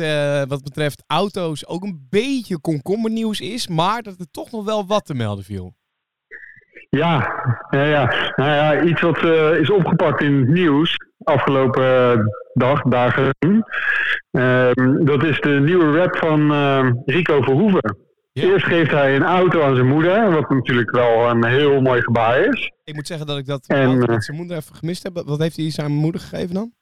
wat 0.47 0.63
betreft 0.63 1.03
auto's 1.07 1.67
ook 1.67 1.83
een 1.83 2.07
beetje 2.09 2.59
komkommernieuws 2.59 3.41
is. 3.41 3.67
Maar 3.67 4.01
dat 4.01 4.19
er 4.19 4.31
toch 4.31 4.51
nog 4.51 4.65
wel 4.65 4.85
wat 4.85 5.05
te 5.05 5.13
melden 5.13 5.43
viel. 5.43 5.73
Ja, 6.89 7.43
ja, 7.69 7.83
ja. 7.83 8.33
Nou 8.35 8.51
ja, 8.51 8.83
iets 8.83 9.01
wat 9.01 9.23
is 9.59 9.69
opgepakt 9.69 10.21
in 10.21 10.33
het 10.33 10.47
nieuws 10.47 10.97
afgelopen 11.25 12.11
eh, 12.11 12.25
dag, 12.53 12.81
dagen. 12.81 13.33
Ehm, 14.31 15.05
dat 15.05 15.23
is 15.23 15.39
de 15.39 15.49
nieuwe 15.49 15.97
rap 15.97 16.17
van 16.17 16.51
eh, 16.51 16.91
Rico 17.05 17.41
Verhoeven. 17.41 17.97
Ja. 18.31 18.43
Eerst 18.43 18.65
geeft 18.65 18.91
hij 18.91 19.15
een 19.15 19.23
auto 19.23 19.61
aan 19.61 19.75
zijn 19.75 19.87
moeder, 19.87 20.31
wat 20.31 20.49
natuurlijk 20.49 20.91
wel 20.91 21.29
een 21.29 21.45
heel 21.45 21.81
mooi 21.81 22.01
gebaar 22.01 22.39
is. 22.39 22.71
Ik 22.83 22.95
moet 22.95 23.07
zeggen 23.07 23.27
dat 23.27 23.37
ik 23.37 23.45
dat 23.45 23.67
En, 23.67 24.01
eh, 24.01 24.07
met 24.07 24.23
zijn 24.23 24.37
moeder 24.37 24.57
even 24.57 24.75
gemist 24.75 25.03
heb. 25.03 25.21
Wat 25.25 25.39
heeft 25.39 25.57
hij 25.57 25.71
zijn 25.71 25.91
moeder 25.91 26.21
gegeven 26.21 26.53
dan? 26.53 26.73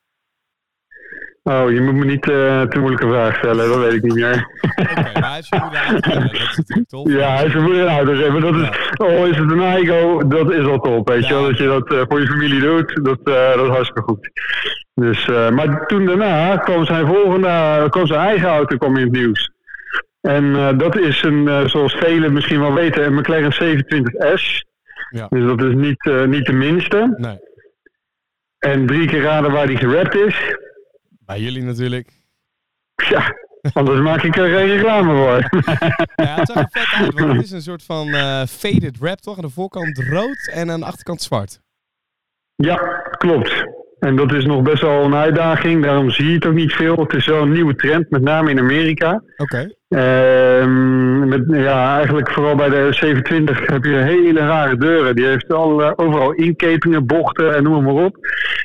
Oh, 1.43 1.71
je 1.71 1.81
moet 1.81 1.93
me 1.93 2.05
niet 2.05 2.29
eh 2.29 2.61
te 2.61 2.79
moeilijke 2.79 3.07
vraag 3.07 3.35
stellen, 3.37 3.67
dat 3.67 3.77
weet 3.77 3.93
ik 3.93 4.01
niet 4.03 4.13
meer. 4.13 4.47
Oké, 4.79 4.93
maar 5.13 5.23
hij 5.23 5.33
heeft 5.33 5.47
zijn 5.47 5.61
moeder 5.61 5.79
uitgegeven. 5.79 6.31
Dat 6.31 6.49
is 6.49 6.57
natuurlijk 6.57 6.89
tof. 6.89 7.11
Ja, 7.11 7.35
hij 7.35 7.45
is 7.45 7.51
zijn 7.51 7.63
moeder 7.63 7.81
een 7.81 7.87
auto 7.89 8.13
geven. 8.13 8.41
Dat 8.41 8.55
is, 8.55 8.69
oh, 8.97 9.27
is 9.27 9.37
het 9.37 9.51
een 9.51 10.29
dat 10.29 10.51
is 10.51 10.65
al 10.65 10.79
top. 10.79 11.07
Weet 11.09 11.27
je 11.27 11.33
Ja. 11.33 11.39
wel, 11.39 11.43
dat 11.49 11.57
je 11.57 11.65
dat 11.67 11.91
eh, 11.93 12.01
voor 12.07 12.19
je 12.19 12.27
familie 12.27 12.59
doet, 12.59 12.99
dat, 13.03 13.19
eh, 13.23 13.55
dat 13.55 13.63
is 13.65 13.69
hartstikke 13.71 14.01
goed. 14.01 14.29
Dus, 14.93 15.25
maar 15.27 15.85
toen 15.85 16.05
daarna 16.05 16.57
kwam 16.57 16.85
zijn 16.85 17.07
volgende, 17.07 17.85
kwam 17.89 18.07
zijn 18.07 18.19
eigen 18.19 18.47
auto 18.49 18.77
kwam 18.77 18.95
in 18.97 19.03
het 19.03 19.11
nieuws. 19.11 19.51
En 20.21 20.77
dat 20.77 20.97
is 20.97 21.23
een, 21.23 21.69
zoals 21.69 21.93
velen 21.93 22.33
misschien 22.33 22.59
wel 22.59 22.73
weten, 22.73 23.05
een 23.05 23.13
McLaren 23.13 23.53
27S. 23.53 24.63
Ja. 25.09 25.27
Dus 25.29 25.45
dat 25.45 25.61
is 25.63 25.73
niet, 25.73 26.11
niet 26.27 26.45
de 26.45 26.53
minste. 26.53 27.13
Nee, 27.17 27.37
En 28.59 28.85
drie 28.85 29.07
keer 29.07 29.21
raden 29.21 29.51
waar 29.51 29.67
die 29.67 29.77
gerapt 29.77 30.15
is. 30.15 30.55
Jullie 31.37 31.63
natuurlijk. 31.63 32.09
Ja, 33.09 33.35
anders 33.73 33.99
maak 33.99 34.23
ik 34.23 34.37
er 34.37 34.49
geen 34.49 34.67
reclame 34.67 35.15
voor. 35.15 35.61
Ja, 36.15 36.35
het 36.35 36.47
zag 36.47 36.57
er 36.57 36.67
vet 36.71 37.01
uit, 37.01 37.19
want 37.19 37.33
het 37.33 37.43
is 37.43 37.51
een 37.51 37.61
soort 37.61 37.83
van 37.83 38.07
eh, 38.07 38.45
faded 38.45 38.97
wrap, 38.99 39.19
toch? 39.19 39.35
Aan 39.35 39.43
de 39.43 39.49
voorkant 39.49 39.97
rood 39.97 40.49
en 40.53 40.71
aan 40.71 40.79
de 40.79 40.85
achterkant 40.85 41.21
zwart. 41.21 41.59
Ja, 42.55 42.77
klopt. 43.17 43.65
En 43.99 44.15
dat 44.15 44.33
is 44.33 44.45
nog 44.45 44.61
best 44.61 44.81
wel 44.81 45.03
een 45.03 45.15
uitdaging. 45.15 45.83
Daarom 45.83 46.09
zie 46.09 46.27
je 46.27 46.33
het 46.33 46.45
ook 46.45 46.53
niet 46.53 46.73
veel. 46.73 46.95
Het 46.95 47.13
is 47.13 47.25
wel 47.25 47.41
een 47.41 47.51
nieuwe 47.51 47.75
trend, 47.75 48.09
met 48.09 48.21
name 48.21 48.49
in 48.49 48.59
Amerika. 48.59 49.23
Oké. 49.37 49.69
Ehm, 49.93 51.27
met, 51.27 51.43
ja, 51.47 51.95
eigenlijk 51.95 52.31
vooral 52.31 52.55
bij 52.55 52.69
de 52.69 52.87
27 52.89 53.67
heb 53.67 53.83
je 53.83 53.95
hele 53.95 54.39
rare 54.39 54.77
deuren. 54.77 55.15
Die 55.15 55.25
heeft 55.25 55.53
al, 55.53 55.83
eh, 55.83 55.91
overal 55.95 56.31
inkepingen, 56.31 57.05
bochten 57.05 57.55
en 57.55 57.63
noem 57.63 57.83
maar 57.83 58.03
op. 58.03 58.17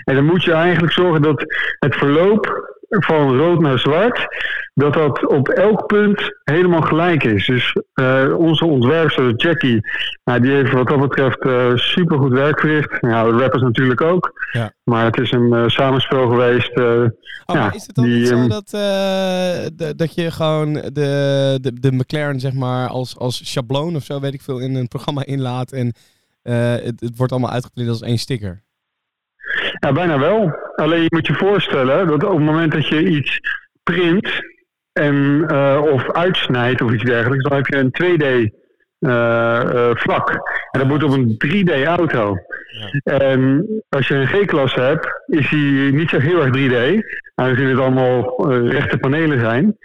En 0.04 0.14
dan 0.14 0.24
moet 0.24 0.44
je 0.44 0.52
eigenlijk 0.52 0.92
zorgen 0.92 1.22
dat 1.22 1.44
het 1.78 1.94
verloop 1.94 2.67
van 2.88 3.36
rood 3.36 3.60
naar 3.60 3.78
zwart, 3.78 4.26
dat 4.74 4.94
dat 4.94 5.26
op 5.26 5.48
elk 5.48 5.86
punt 5.86 6.38
helemaal 6.44 6.82
gelijk 6.82 7.24
is. 7.24 7.46
Dus 7.46 7.76
eh, 7.92 8.34
onze 8.38 8.64
ontwerper 8.64 9.34
Jackie, 9.36 9.80
nou, 10.24 10.40
die 10.40 10.50
heeft 10.50 10.72
wat 10.72 10.88
dat 10.88 11.00
betreft 11.00 11.40
eh 11.40 11.72
supergoed 11.74 12.32
werk 12.32 12.60
verricht. 12.60 13.02
Nou, 13.02 13.32
de 13.32 13.42
rappers 13.42 13.62
natuurlijk 13.62 14.00
ook. 14.00 14.32
Ja. 14.52 14.72
Maar 14.84 15.04
het 15.04 15.18
is 15.20 15.32
een 15.32 15.52
eh, 15.52 15.68
samenspel 15.68 16.28
geweest. 16.28 16.78
Oh, 16.78 17.06
Ja, 17.46 17.72
is 17.72 17.86
het 17.86 17.94
dan 17.94 18.04
die, 18.04 18.14
niet 18.14 18.28
zo 18.28 18.34
ehm, 18.34 18.48
dat, 19.76 19.98
dat 19.98 20.14
je 20.14 20.30
gewoon 20.30 20.72
de, 20.72 21.58
de, 21.60 21.80
de 21.80 21.92
McLaren, 21.92 22.40
zeg 22.40 22.52
maar, 22.52 22.88
als, 22.88 23.18
als 23.18 23.50
schabloon 23.50 23.96
of 23.96 24.04
zo, 24.04 24.20
weet 24.20 24.34
ik 24.34 24.42
veel, 24.42 24.58
in 24.58 24.74
een 24.74 24.88
programma 24.88 25.24
inlaat 25.24 25.72
en 25.72 25.92
het, 26.42 27.00
het 27.00 27.16
wordt 27.16 27.32
allemaal 27.32 27.50
uitgeprint 27.50 27.88
als 27.88 28.02
één 28.02 28.18
sticker? 28.18 28.62
Ja, 29.80 29.92
bijna 29.92 30.18
wel. 30.18 30.56
Alleen 30.74 31.02
je 31.02 31.08
moet 31.14 31.26
je 31.26 31.34
voorstellen 31.34 32.06
dat 32.06 32.24
op 32.24 32.36
het 32.36 32.44
moment 32.44 32.72
dat 32.72 32.86
je 32.88 33.08
iets 33.08 33.40
print 33.82 34.28
en, 34.92 35.44
eh, 35.46 35.82
of 35.92 36.12
uitsnijdt 36.12 36.80
of 36.82 36.92
iets 36.92 37.04
dergelijks, 37.04 37.44
dan 37.48 37.56
heb 37.56 37.66
je 37.66 37.76
een 37.76 37.90
2D 37.90 38.56
eh, 38.98 39.60
eh, 39.60 39.96
vlak. 39.96 40.30
En 40.70 40.80
dat 40.80 40.88
moet 40.88 41.02
op 41.02 41.10
een 41.10 41.34
3D 41.38 41.84
auto. 41.84 42.36
En 43.04 43.66
als 43.88 44.08
je 44.08 44.14
een 44.14 44.26
G-klasse 44.26 44.80
hebt, 44.80 45.08
is 45.26 45.50
die 45.50 45.92
niet 45.92 46.08
zo 46.08 46.18
heel 46.18 46.42
erg 46.42 46.50
3D. 46.54 47.04
Aangezien 47.34 47.68
het 47.68 47.78
allemaal 47.78 48.46
rechte 48.68 48.98
panelen 48.98 49.40
zijn. 49.40 49.76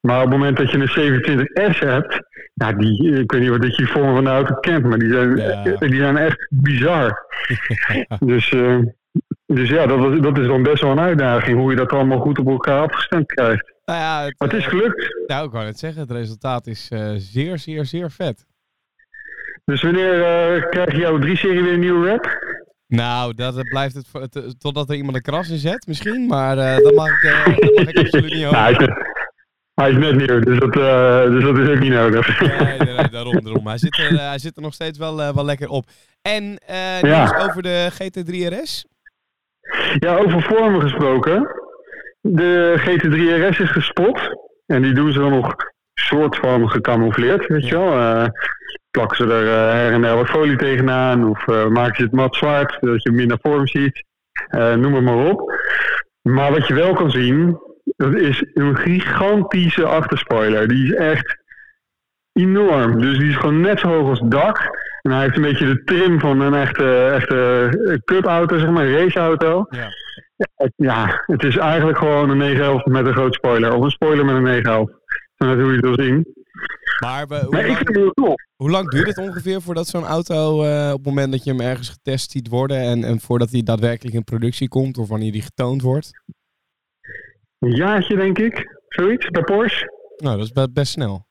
Maar 0.00 0.16
op 0.16 0.30
het 0.30 0.38
moment 0.38 0.56
dat 0.56 0.70
je 0.70 0.78
een 0.78 0.88
27S 0.88 1.78
hebt, 1.78 2.20
ja, 2.54 2.72
die, 2.72 3.20
ik 3.20 3.32
weet 3.32 3.40
niet 3.40 3.50
of 3.50 3.58
dat 3.58 3.76
je 3.76 3.86
vormen 3.86 4.14
van 4.14 4.24
de 4.24 4.30
auto 4.30 4.54
kent, 4.54 4.84
maar 4.84 4.98
die 4.98 5.12
zijn, 5.12 5.36
Ja. 5.36 5.76
die 5.78 5.96
zijn 6.00 6.16
echt 6.16 6.46
bizar. 6.50 7.26
Dus, 8.18 8.54
dus 9.54 9.68
ja, 9.68 9.86
dat, 9.86 9.98
was- 9.98 10.20
dat 10.20 10.38
is 10.38 10.46
dan 10.46 10.62
best 10.62 10.82
wel 10.82 10.90
een 10.90 11.00
uitdaging, 11.00 11.58
hoe 11.58 11.70
je 11.70 11.76
dat 11.76 11.90
allemaal 11.92 12.18
goed 12.20 12.38
op 12.38 12.46
elkaar 12.46 12.80
afgestemd 12.80 13.26
krijgt. 13.26 13.72
Nou 13.84 13.98
ja, 13.98 14.24
het, 14.24 14.34
Maar 14.38 14.48
het 14.48 14.56
is 14.58 14.64
eh, 14.64 14.70
gelukt. 14.70 15.16
nou, 15.26 15.46
ik 15.46 15.52
wou 15.52 15.64
net 15.64 15.78
zeggen, 15.78 16.00
het 16.00 16.10
resultaat 16.10 16.66
is 16.66 16.88
eh, 16.90 17.12
zeer, 17.16 17.58
zeer, 17.58 17.84
zeer 17.84 18.10
vet. 18.10 18.46
Dus 19.64 19.82
wanneer 19.82 20.12
eh, 20.22 20.68
krijg 20.70 20.92
je 20.92 20.98
jouw 20.98 21.18
3-serie 21.18 21.62
weer 21.62 21.72
een 21.72 21.80
nieuwe 21.80 22.08
rap? 22.08 22.38
Nou, 22.86 23.34
dat 23.34 23.62
blijft 23.68 23.94
het, 23.94 24.06
voor- 24.08 24.20
het- 24.20 24.60
totdat 24.60 24.88
er 24.90 24.96
iemand 24.96 25.16
een 25.16 25.22
kras 25.22 25.50
in 25.50 25.58
zet 25.58 25.86
misschien, 25.86 26.26
maar 26.26 26.58
eh, 26.58 26.76
dat, 26.76 26.94
mag 26.94 27.08
ik, 27.22 27.22
dat 27.60 27.74
mag 27.74 27.88
ik 27.88 27.98
absoluut 27.98 28.32
niet 28.32 28.42
Nou, 28.50 28.74
hij, 29.74 29.90
is 29.90 29.96
net, 29.96 30.14
nieuw, 30.16 30.40
dus 30.40 30.58
dat, 30.58 30.72
dus 31.32 31.44
dat 31.44 31.58
is 31.58 31.68
ook 31.68 31.78
niet 31.78 31.92
nodig. 31.92 32.40
Nee, 32.40 32.78
nee, 32.78 32.94
nee, 32.96 33.08
daarom, 33.16 33.40
daarom. 33.44 33.66
Hij 33.66 33.78
zit, 33.78 33.98
er, 33.98 34.20
hij 34.20 34.38
zit 34.38 34.56
er 34.56 34.62
nog 34.62 34.74
steeds 34.74 34.98
wel, 34.98 35.16
wel 35.16 35.44
lekker 35.44 35.68
op. 35.68 35.86
En 36.22 36.58
Ja. 37.00 37.46
over 37.48 37.62
de 37.62 37.88
GT3 37.92 38.54
RS? 38.62 38.84
Ja, 39.98 40.16
over 40.16 40.42
vormen 40.42 40.80
gesproken. 40.80 41.48
De 42.20 42.74
GT3 42.78 43.48
RS 43.48 43.58
is 43.58 43.70
gespot. 43.70 44.20
En 44.66 44.82
die 44.82 44.94
doen 44.94 45.12
ze 45.12 45.18
dan 45.18 45.30
nog 45.30 45.54
soort 45.94 46.36
van 46.36 46.70
gecamoufleerd, 46.70 47.46
weet 47.46 47.68
je 47.68 47.78
wel. 47.78 47.92
Eh, 47.92 48.26
plakken 48.90 49.16
ze 49.16 49.32
er 49.32 49.46
eh, 49.46 49.72
her 49.72 49.92
en 49.92 50.00
der 50.00 50.16
wat 50.16 50.28
folie 50.28 50.56
tegenaan. 50.56 51.28
Of 51.28 51.48
eh, 51.48 51.66
maken 51.66 51.96
ze 51.96 52.02
het 52.02 52.12
mat 52.12 52.34
zwart, 52.34 52.76
zodat 52.80 53.02
je 53.02 53.10
minder 53.10 53.38
vorm 53.42 53.66
ziet. 53.66 54.04
Noem 54.50 54.94
het 54.94 55.04
maar 55.04 55.30
op. 55.30 55.52
Maar 56.22 56.50
wat 56.50 56.66
je 56.66 56.74
wel 56.74 56.94
kan 56.94 57.10
zien, 57.10 57.58
dat 57.84 58.14
is 58.14 58.44
een 58.54 58.76
gigantische 58.76 59.84
achterspoiler. 59.84 60.68
Die 60.68 60.84
is 60.84 60.94
echt 60.94 61.43
enorm. 62.34 62.98
Dus 63.00 63.18
die 63.18 63.28
is 63.28 63.36
gewoon 63.36 63.60
net 63.60 63.80
zo 63.80 63.88
hoog 63.88 64.08
als 64.08 64.20
het 64.20 64.30
dak. 64.30 64.58
En 65.02 65.10
hij 65.10 65.22
heeft 65.22 65.36
een 65.36 65.42
beetje 65.42 65.66
de 65.66 65.82
trim 65.84 66.20
van 66.20 66.40
een 66.40 66.54
echte, 66.54 67.06
echte 67.14 67.68
eh, 67.88 67.98
cupauto, 68.04 68.58
zeg 68.58 68.70
maar, 68.70 68.84
een 68.86 68.92
raceauto. 68.98 69.66
Ja. 69.70 69.88
Het- 70.56 70.72
Ja, 70.76 71.22
het 71.26 71.42
is 71.44 71.56
eigenlijk 71.56 71.98
gewoon 71.98 72.30
een 72.30 72.36
911 72.36 72.84
met 72.84 73.06
een 73.06 73.12
groot 73.12 73.34
spoiler. 73.34 73.74
Of 73.74 73.82
een 73.84 73.90
spoiler 73.90 74.24
met 74.24 74.34
een 74.34 74.42
911. 74.42 74.90
Zo 75.36 75.46
net 75.46 75.56
hoe 75.58 75.66
je 75.66 75.76
het 75.76 75.84
wil 75.84 76.04
zien. 76.04 76.26
Maar 77.00 77.26
we- 77.28 77.34
hoe, 77.40 77.48
Maar 77.50 77.60
ik 77.60 77.66
lang, 77.66 77.76
vind 77.78 77.96
het 78.16 78.36
hoe 78.56 78.70
lang 78.70 78.90
duurt 78.90 79.06
het 79.06 79.18
ongeveer 79.18 79.60
voordat 79.62 79.86
zo'n 79.86 80.04
auto, 80.04 80.62
eh, 80.64 80.88
op 80.90 80.96
het 80.96 81.06
moment 81.06 81.32
dat 81.32 81.44
je 81.44 81.50
hem 81.50 81.60
ergens 81.60 81.88
getest 81.88 82.30
ziet 82.30 82.48
worden 82.48 82.76
en, 82.80 83.04
en 83.04 83.20
voordat 83.20 83.50
hij 83.50 83.62
daadwerkelijk 83.62 84.14
in 84.16 84.24
productie 84.24 84.68
komt 84.68 84.98
of 84.98 85.08
wanneer 85.08 85.32
die 85.32 85.42
getoond 85.42 85.82
wordt? 85.82 86.10
een 87.58 87.74
jaartje 87.74 88.16
denk 88.16 88.38
ik, 88.38 88.78
zoiets, 88.88 89.26
bij 89.30 89.42
Porsche. 89.42 89.92
Nou, 90.16 90.36
dat 90.36 90.44
is 90.46 90.52
be- 90.52 90.70
best 90.72 90.92
snel. 90.92 91.26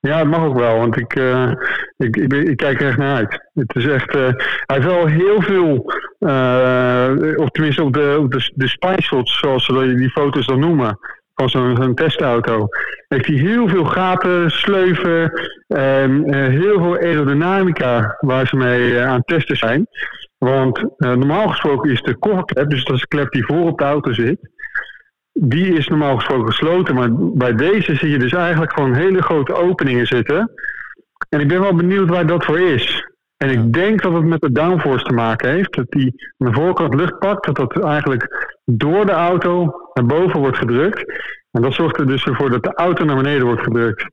Ja, 0.00 0.18
het 0.18 0.28
mag 0.28 0.44
ook 0.44 0.58
wel, 0.58 0.78
want 0.78 0.96
ik, 0.96 1.14
eh, 1.14 1.50
ik, 1.96 2.16
ik, 2.16 2.56
kijk 2.56 2.80
er 2.80 2.88
echt 2.88 2.98
naar 2.98 3.16
uit. 3.16 3.48
Het 3.54 3.74
is 3.74 3.86
echt, 3.86 4.14
eh, 4.14 4.28
hij 4.66 4.76
heeft 4.76 4.86
wel 4.86 5.06
heel 5.06 5.42
veel, 5.42 5.92
eh, 6.18 7.10
of 7.36 7.50
tenminste 7.50 7.82
op 7.82 7.92
de, 7.92 8.26
de, 8.28 8.50
de 8.54 9.24
zoals 9.24 9.64
ze 9.64 9.94
die 9.94 10.10
foto's 10.10 10.46
dan 10.46 10.58
noemen, 10.58 10.98
van 11.34 11.48
zo'n 11.48 11.94
testauto. 11.94 12.68
Heeft 13.08 13.26
hij 13.26 13.36
heel 13.36 13.68
veel 13.68 13.84
gaten, 13.84 14.50
sleuven 14.50 15.32
en 15.68 16.34
heel 16.34 16.80
veel 16.80 16.96
aerodynamica 16.96 18.16
waar 18.20 18.46
ze 18.46 18.56
mee 18.56 19.00
aan 19.00 19.16
het 19.16 19.26
testen 19.26 19.56
zijn. 19.56 19.86
Want 20.38 20.84
normaal 20.96 21.48
gesproken 21.48 21.90
is 21.90 22.02
de 22.02 22.18
kofferklep, 22.18 22.70
dus 22.70 22.84
dat 22.84 22.94
is 22.94 23.00
de 23.00 23.08
klep 23.08 23.30
die 23.30 23.44
voor 23.44 23.66
op 23.66 23.78
de 23.78 23.84
auto 23.84 24.12
zit, 24.12 24.38
die 25.42 25.72
is 25.72 25.88
normaal 25.88 26.16
gesproken 26.16 26.46
gesloten. 26.46 26.94
Maar 26.94 27.14
bij 27.14 27.54
deze 27.54 27.94
zie 27.94 28.08
je 28.08 28.18
dus 28.18 28.32
eigenlijk 28.32 28.72
gewoon 28.72 28.94
hele 28.94 29.22
grote 29.22 29.54
openingen 29.54 30.06
zitten. 30.06 30.50
En 31.28 31.40
ik 31.40 31.48
ben 31.48 31.60
wel 31.60 31.74
benieuwd 31.74 32.08
waar 32.08 32.26
dat 32.26 32.44
voor 32.44 32.60
is. 32.60 33.08
En 33.36 33.50
ik 33.50 33.72
denk 33.72 34.02
dat 34.02 34.12
het 34.12 34.24
met 34.24 34.40
de 34.40 34.52
downforce 34.52 35.04
te 35.04 35.14
maken 35.14 35.50
heeft. 35.50 35.74
Dat 35.74 35.90
die 35.90 36.14
aan 36.38 36.50
de 36.50 36.54
voorkant 36.60 36.94
lucht 36.94 37.18
pakt. 37.18 37.46
Dat 37.46 37.56
dat 37.56 37.84
eigenlijk 37.84 38.56
door 38.64 39.06
de 39.06 39.12
auto 39.12 39.72
naar 39.94 40.06
boven 40.06 40.40
wordt 40.40 40.56
gedrukt. 40.58 41.04
En 41.50 41.62
dat 41.62 41.72
zorgt 41.74 41.98
er 41.98 42.06
dus 42.06 42.22
voor 42.30 42.50
dat 42.50 42.62
de 42.62 42.74
auto 42.74 43.04
naar 43.04 43.16
beneden 43.16 43.46
wordt 43.46 43.62
gedrukt. 43.62 44.04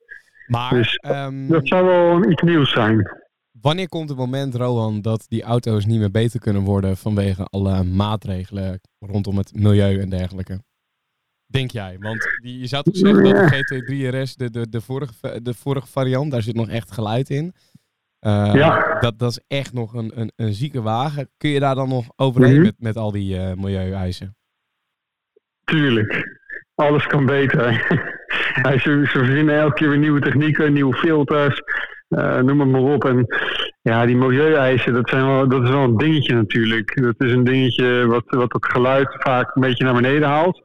Maar 0.47 0.73
Dus 0.73 0.95
ehm, 0.95 1.47
Dat 1.47 1.67
zou 1.67 1.85
wel 1.85 2.31
iets 2.31 2.41
nieuws 2.41 2.71
zijn. 2.71 3.11
wanneer 3.61 3.89
komt 3.89 4.09
het 4.09 4.17
moment, 4.17 4.55
Rohan, 4.55 5.01
dat 5.01 5.25
die 5.27 5.43
auto's 5.43 5.85
niet 5.85 5.99
meer 5.99 6.11
beter 6.11 6.39
kunnen 6.39 6.61
worden 6.61 6.97
vanwege 6.97 7.43
alle 7.43 7.83
maatregelen 7.83 8.79
rondom 8.99 9.37
het 9.37 9.51
milieu 9.55 9.99
en 9.99 10.09
dergelijke? 10.09 10.61
Denk 11.47 11.71
jij? 11.71 11.97
Want 11.99 12.37
je 12.41 12.67
zou 12.67 12.83
toch 12.83 12.95
zeggen 12.95 13.23
dat 13.23 13.35
de 13.35 13.55
GT3 14.11 14.15
RS, 14.21 14.35
de, 14.35 14.49
de, 14.49 14.69
de, 14.69 14.81
vorige, 14.81 15.41
de 15.41 15.53
vorige 15.53 15.87
variant, 15.87 16.31
daar 16.31 16.41
zit 16.41 16.55
nog 16.55 16.69
echt 16.69 16.91
geluid 16.91 17.29
in. 17.29 17.53
Eh, 18.19 18.51
Ja. 18.53 18.99
dat, 18.99 19.19
dat 19.19 19.31
is 19.31 19.39
echt 19.47 19.73
nog 19.73 19.93
een, 19.93 20.11
een, 20.19 20.31
een 20.35 20.53
zieke 20.53 20.81
wagen. 20.81 21.29
Kun 21.37 21.49
je 21.49 21.59
daar 21.59 21.75
dan 21.75 21.89
nog 21.89 22.05
overheen 22.15 22.53
Mhm. 22.53 22.61
met, 22.63 22.75
met 22.77 22.95
al 22.97 23.11
die 23.11 23.37
eh 23.37 23.53
milieueisen? 23.53 24.35
Tuurlijk. 25.63 26.39
Alles 26.75 27.07
kan 27.07 27.25
beter. 27.25 27.85
Ze, 28.63 28.79
ze 28.79 29.19
verzinnen 29.19 29.59
elke 29.59 29.73
keer 29.73 29.89
weer 29.89 29.97
nieuwe 29.97 30.19
technieken, 30.19 30.73
nieuwe 30.73 30.95
filters, 30.95 31.61
eh, 32.07 32.37
noem 32.39 32.59
het 32.59 32.69
maar 32.69 32.81
op. 32.81 33.05
En 33.05 33.25
ja, 33.81 34.05
die 34.05 34.15
milieueisen, 34.15 34.93
dat, 34.93 35.09
zijn 35.09 35.25
wel, 35.25 35.47
dat 35.47 35.63
is 35.63 35.69
wel 35.69 35.83
een 35.83 35.97
dingetje 35.97 36.35
natuurlijk. 36.35 37.01
Dat 37.01 37.15
is 37.17 37.31
een 37.31 37.43
dingetje 37.43 38.05
wat, 38.07 38.23
wat 38.27 38.53
het 38.53 38.65
geluid 38.65 39.07
vaak 39.19 39.55
een 39.55 39.61
beetje 39.61 39.83
naar 39.83 39.93
beneden 39.93 40.27
haalt. 40.27 40.61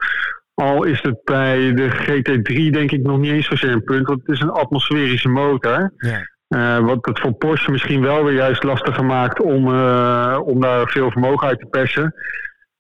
Al 0.55 0.85
is 0.85 1.03
het 1.03 1.25
bij 1.25 1.75
de 1.75 1.91
GT3 1.91 2.71
denk 2.71 2.91
ik 2.91 3.03
nog 3.03 3.19
niet 3.19 3.33
eens 3.33 3.47
zozeer 3.47 3.73
een 3.73 3.85
punt, 3.85 4.07
want 4.07 4.21
het 4.21 4.37
is 4.37 4.41
een 4.41 4.51
atmosferische 4.51 5.29
motor. 5.29 5.93
Ja. 5.97 6.31
Eh, 6.53 6.79
wat 6.79 7.07
het 7.07 7.21
voor 7.21 7.33
Porsche 7.33 7.71
misschien 7.71 8.01
wel 8.01 8.25
weer 8.25 8.35
juist 8.35 8.63
lastiger 8.63 9.05
maakt 9.05 9.41
om, 9.41 9.75
eh, 9.75 10.41
om 10.45 10.61
daar 10.61 10.89
veel 10.89 11.11
vermogen 11.11 11.49
uit 11.49 11.59
te 11.59 11.67
persen. 11.67 12.15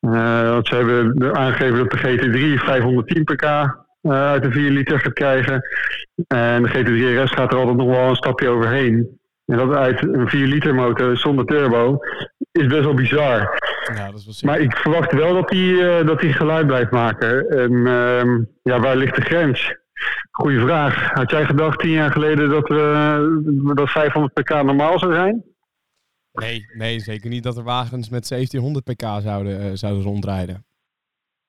Eh, 0.00 0.50
want 0.50 0.66
ze 0.66 0.74
hebben 0.74 1.36
aangegeven 1.36 1.78
dat 1.78 1.90
de 1.90 1.96
GT3 1.96 2.58
510 2.58 3.24
pk 3.24 3.44
uit 4.02 4.42
de 4.42 4.50
4 4.50 4.70
liter 4.70 5.00
gaat 5.00 5.12
krijgen. 5.12 5.62
En 6.26 6.62
de 6.62 6.68
GT3 6.68 7.22
RS 7.22 7.30
gaat 7.30 7.52
er 7.52 7.58
altijd 7.58 7.76
nog 7.76 7.86
wel 7.86 8.08
een 8.08 8.16
stapje 8.16 8.48
overheen. 8.48 9.20
En 9.52 9.58
dat 9.58 9.76
uit 9.76 10.02
een 10.02 10.28
4 10.28 10.46
liter 10.46 10.74
motor 10.74 11.16
zonder 11.16 11.44
turbo 11.44 11.98
is 12.52 12.66
best 12.66 12.84
wel 12.84 12.94
bizar. 12.94 13.60
Ja, 13.94 14.10
dat 14.10 14.24
is 14.28 14.40
wel. 14.40 14.52
Maar 14.52 14.60
ik 14.60 14.76
verwacht 14.76 15.12
wel 15.12 15.34
dat 15.34 15.50
hij 15.50 15.98
eh, 15.98 16.06
dat 16.06 16.20
hij 16.20 16.32
geluid 16.32 16.66
blijft 16.66 16.90
maken. 16.90 17.48
En 17.48 17.86
ehm, 17.86 18.42
ja, 18.62 18.80
waar 18.80 18.96
ligt 18.96 19.14
de 19.14 19.20
grens? 19.22 19.74
Goeie 20.30 20.60
vraag. 20.60 21.10
Had 21.10 21.30
jij 21.30 21.44
gedacht 21.44 21.78
tien 21.78 21.90
jaar 21.90 22.12
geleden 22.12 22.48
dat, 22.50 22.68
we, 22.68 23.72
dat 23.74 23.90
500 23.90 24.32
pk 24.32 24.48
normaal 24.48 24.98
zou 24.98 25.12
zijn? 25.14 25.44
Nee, 26.32 26.64
nee, 26.76 27.00
zeker 27.00 27.30
niet 27.30 27.42
dat 27.42 27.56
er 27.56 27.62
wagens 27.62 28.08
met 28.08 28.28
1700 28.28 28.84
pk 28.84 29.22
zouden, 29.22 29.60
eh, 29.60 29.70
zouden 29.72 30.02
rondrijden. 30.02 30.64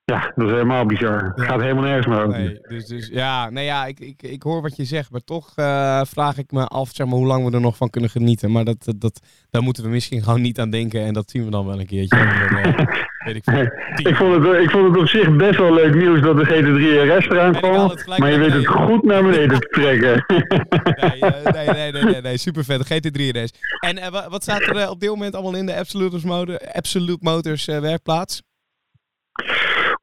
Ja, 0.05 0.31
dat 0.35 0.45
is 0.45 0.51
helemaal 0.51 0.85
bizar. 0.85 1.23
Het 1.23 1.33
Ja. 1.35 1.43
gaat 1.43 1.61
helemaal 1.61 1.83
nergens 1.83 2.07
meer 2.07 2.17
over. 2.25 2.39
Nee, 2.39 2.59
dus, 2.67 2.85
dus 2.85 3.07
ja, 3.07 3.49
nee, 3.49 3.65
ja 3.65 3.85
ik, 3.85 3.99
ik, 3.99 4.21
ik 4.23 4.43
hoor 4.43 4.61
wat 4.61 4.75
je 4.75 4.85
zegt, 4.85 5.11
maar 5.11 5.23
toch 5.23 5.51
eh, 5.55 6.01
vraag 6.05 6.37
ik 6.37 6.51
me 6.51 6.65
af 6.67 6.89
zeg 6.93 7.07
maar, 7.07 7.15
hoe 7.15 7.25
lang 7.27 7.45
we 7.45 7.51
er 7.51 7.61
nog 7.61 7.77
van 7.77 7.89
kunnen 7.89 8.09
genieten. 8.09 8.51
Maar 8.51 8.63
dat, 8.63 8.83
dat, 8.83 9.01
dat, 9.01 9.19
daar 9.49 9.61
moeten 9.61 9.83
we 9.83 9.89
misschien 9.89 10.23
gewoon 10.23 10.41
niet 10.41 10.59
aan 10.59 10.69
denken 10.69 11.01
en 11.05 11.13
dat 11.13 11.29
zien 11.31 11.45
we 11.45 11.51
dan 11.51 11.65
wel 11.65 11.79
een 11.79 11.85
keertje. 11.85 12.17
weet 13.25 13.35
ik 13.35 13.43
veel. 13.43 13.61
Ik 14.09 14.15
vond, 14.15 14.43
het, 14.45 14.61
ik 14.63 14.69
vond 14.69 14.87
het 14.87 14.97
op 14.97 15.07
zich 15.07 15.35
best 15.35 15.57
wel 15.59 15.73
leuk 15.73 15.95
nieuws 15.95 16.21
dat 16.21 16.37
de 16.37 16.45
GT3 16.45 17.17
RS 17.17 17.25
eraan 17.27 17.53
kwam. 17.53 17.97
Maar 18.17 18.31
je 18.31 18.37
weet 18.37 18.53
het 18.53 18.67
goed 18.67 19.03
naar 19.03 19.23
beneden 19.23 19.59
te 19.59 19.67
trekken. 19.67 20.25
Nee, 20.27 21.19
eh, 21.19 21.53
nee, 21.53 21.67
nee, 21.67 21.91
nee, 21.91 22.03
nee, 22.03 22.21
nee, 22.21 22.37
super 22.37 22.63
vet. 22.63 22.83
GT3 22.93 23.37
RS. 23.41 23.51
En 23.79 24.11
wa- 24.11 24.29
wat 24.29 24.41
staat 24.43 24.61
er 24.61 24.89
op 24.89 24.99
dit 24.99 25.09
moment 25.09 25.33
allemaal 25.33 25.55
in 25.55 25.65
de 25.65 25.75
Absolute 25.75 26.27
Motors, 26.27 26.59
Absolute 26.73 27.19
Motors 27.21 27.65
werkplaats? 27.65 28.41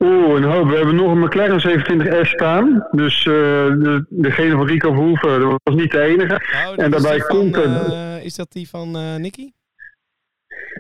Oeh, 0.05 0.37
een 0.37 0.43
hoop. 0.43 0.69
We 0.69 0.77
hebben 0.77 0.95
nog 0.95 1.11
een 1.11 1.19
McLaren 1.19 1.61
27S 1.61 2.29
staan. 2.29 2.87
Dus 2.91 3.19
eh, 3.19 3.25
de, 3.25 4.07
degene 4.09 4.57
van 4.57 4.67
Rico 4.67 4.93
Verhoeven, 4.93 5.41
dat 5.41 5.61
was 5.63 5.75
niet 5.75 5.91
de 5.91 6.01
enige. 6.01 6.35
Oh, 6.35 6.65
dat 6.69 6.79
En 6.79 6.91
daarbij 6.91 7.19
van, 7.19 7.37
komt 7.37 7.57
eh, 7.57 8.25
is 8.25 8.35
dat 8.35 8.53
die 8.53 8.69
van 8.69 8.97
eh 8.97 9.17
Nicky? 9.17 9.53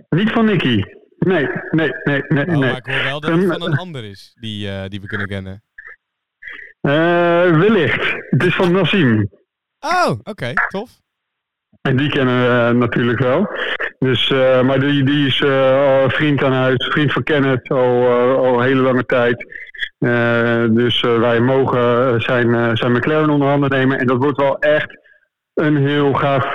Niet 0.08 0.30
van 0.30 0.44
Nicky. 0.44 0.82
Nee, 1.18 1.48
nee, 1.70 1.92
nee, 2.02 2.22
nee. 2.28 2.46
Oh, 2.46 2.50
nee. 2.50 2.58
maar 2.58 2.76
ik 2.76 2.86
hoor 2.86 3.02
wel 3.02 3.20
dat 3.20 3.30
het 3.30 3.46
van 3.46 3.62
een 3.62 3.76
ander 3.76 4.04
is 4.04 4.36
die, 4.40 4.68
eh, 4.68 4.88
die 4.88 5.00
we 5.00 5.06
kunnen 5.06 5.26
kennen. 5.26 5.62
Eh, 6.80 7.58
wellicht. 7.58 8.14
Het 8.30 8.44
is 8.44 8.54
van 8.54 8.72
Nassim. 8.72 9.30
Oh, 9.80 10.10
oké, 10.22 10.52
tof. 10.68 11.00
En 11.80 11.96
die 11.96 12.10
kennen 12.10 12.40
we 12.40 12.48
eh, 12.48 12.70
natuurlijk 12.70 13.18
wel. 13.18 13.48
Dus, 13.98 14.30
eh, 14.30 14.62
maar 14.62 14.80
die, 14.80 15.04
die 15.04 15.26
is 15.26 15.44
al 15.44 16.10
vriend 16.10 16.42
aan 16.42 16.52
huis, 16.52 16.86
vriend 16.90 17.12
van 17.12 17.22
Kenneth 17.22 17.68
al, 17.68 18.06
al 18.36 18.60
hele 18.60 18.80
lange 18.80 19.06
tijd. 19.06 19.46
Dus 20.74 21.00
wij 21.00 21.40
mogen 21.40 22.20
zijn, 22.20 22.76
zijn 22.76 22.92
McLaren 22.92 23.30
onder 23.30 23.48
handen 23.48 23.70
nemen. 23.70 23.98
En 23.98 24.06
dat 24.06 24.16
wordt 24.16 24.40
wel 24.40 24.58
echt 24.58 24.98
een 25.54 25.76
heel 25.76 26.12
gaaf 26.12 26.54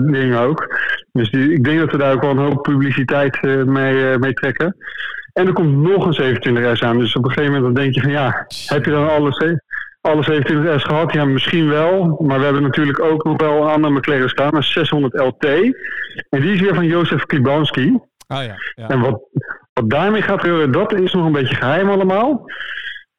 ding 0.00 0.36
ook. 0.36 0.78
Dus 1.12 1.30
ik 1.30 1.64
denk 1.64 1.78
dat 1.78 1.90
we 1.90 1.98
daar 1.98 2.12
ook 2.12 2.20
wel 2.20 2.30
een 2.30 2.50
hoop 2.52 2.62
publiciteit 2.62 3.42
mee, 3.66 4.18
mee 4.18 4.32
trekken. 4.32 4.76
En 5.32 5.46
er 5.46 5.52
komt 5.52 5.76
nog 5.76 6.06
een 6.06 6.36
27S 6.36 6.80
aan. 6.80 6.98
Dus 6.98 7.16
op 7.16 7.24
een 7.24 7.30
gegeven 7.30 7.54
moment 7.54 7.74
dan 7.74 7.82
denk 7.82 7.94
je 7.94 8.00
van 8.00 8.10
ja, 8.10 8.46
heb 8.66 8.84
je 8.84 8.90
dan 8.90 9.08
alles? 9.08 9.38
Alle 10.06 10.42
27S 10.42 10.82
gehad? 10.82 11.12
Ja, 11.12 11.24
misschien 11.24 11.68
wel. 11.68 12.18
Maar 12.22 12.38
we 12.38 12.44
hebben 12.44 12.62
natuurlijk 12.62 13.00
ook 13.00 13.24
nog 13.24 13.40
wel 13.40 13.62
een 13.62 13.68
andere 13.68 13.94
McLaren 13.94 14.28
staan, 14.28 14.56
een 14.56 14.62
600 14.62 15.14
LT. 15.14 15.44
En 16.28 16.40
die 16.40 16.52
is 16.54 16.60
weer 16.60 16.74
van 16.74 16.86
Jozef 16.86 17.26
Klibanski. 17.26 17.98
Oh 18.28 18.42
ja, 18.42 18.54
ja. 18.74 18.88
En 18.88 19.00
wat, 19.00 19.20
wat 19.72 19.90
daarmee 19.90 20.22
gaat 20.22 20.40
gebeuren, 20.40 20.72
dat 20.72 20.92
is 20.92 21.12
nog 21.12 21.26
een 21.26 21.32
beetje 21.32 21.56
geheim 21.56 21.90
allemaal. 21.90 22.44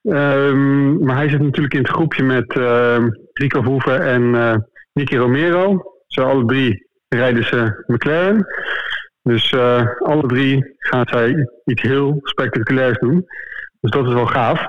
Ehm, 0.02 1.04
maar 1.04 1.16
hij 1.16 1.30
zit 1.30 1.42
natuurlijk 1.42 1.74
in 1.74 1.82
het 1.82 1.90
groepje 1.90 2.24
met 2.24 2.56
ehm, 2.56 3.10
Rico 3.34 3.62
Verhoeven 3.62 4.02
en 4.02 4.36
eh 4.36 4.56
Nicky 4.98 5.16
Romero. 5.16 5.84
Ze 6.08 6.22
alle 6.22 6.46
drie 6.46 6.88
rijden 7.08 7.44
ze 7.44 7.84
McLaren. 7.88 8.46
Dus 9.22 9.52
eh, 9.52 9.86
alle 10.00 10.28
drie 10.28 10.76
gaan 10.78 11.08
zij 11.08 11.50
iets 11.66 11.82
heel 11.82 12.20
spectaculairs 12.22 12.98
doen. 12.98 13.26
Dus 13.80 13.92
dat 13.92 14.08
is 14.08 14.14
wel 14.14 14.26
gaaf. 14.26 14.68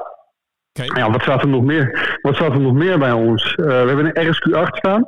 Ja, 0.85 1.11
wat 1.11 1.23
staat 1.23 1.43
er 1.43 1.49
nog 1.49 1.63
meer? 1.65 2.19
Wat 2.23 2.35
staat 2.35 2.53
er 2.53 2.61
nog 2.61 2.73
meer 2.73 2.99
bij 2.99 3.13
ons? 3.13 3.55
Eh, 3.55 3.65
we 3.67 3.73
hebben 3.73 4.05
een 4.17 4.27
RSQ8 4.35 4.77
staan. 4.77 5.07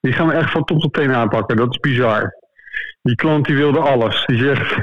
Die 0.00 0.12
gaan 0.12 0.26
we 0.26 0.32
echt 0.32 0.50
van 0.50 0.64
top 0.64 0.80
tot 0.80 0.92
teen 0.92 1.12
aanpakken. 1.12 1.56
Dat 1.56 1.70
is 1.70 1.78
bizar. 1.80 2.34
Die 3.02 3.14
klant 3.14 3.46
die 3.46 3.56
wilde 3.56 3.78
alles. 3.78 4.26
Die 4.26 4.38
zegt, 4.38 4.76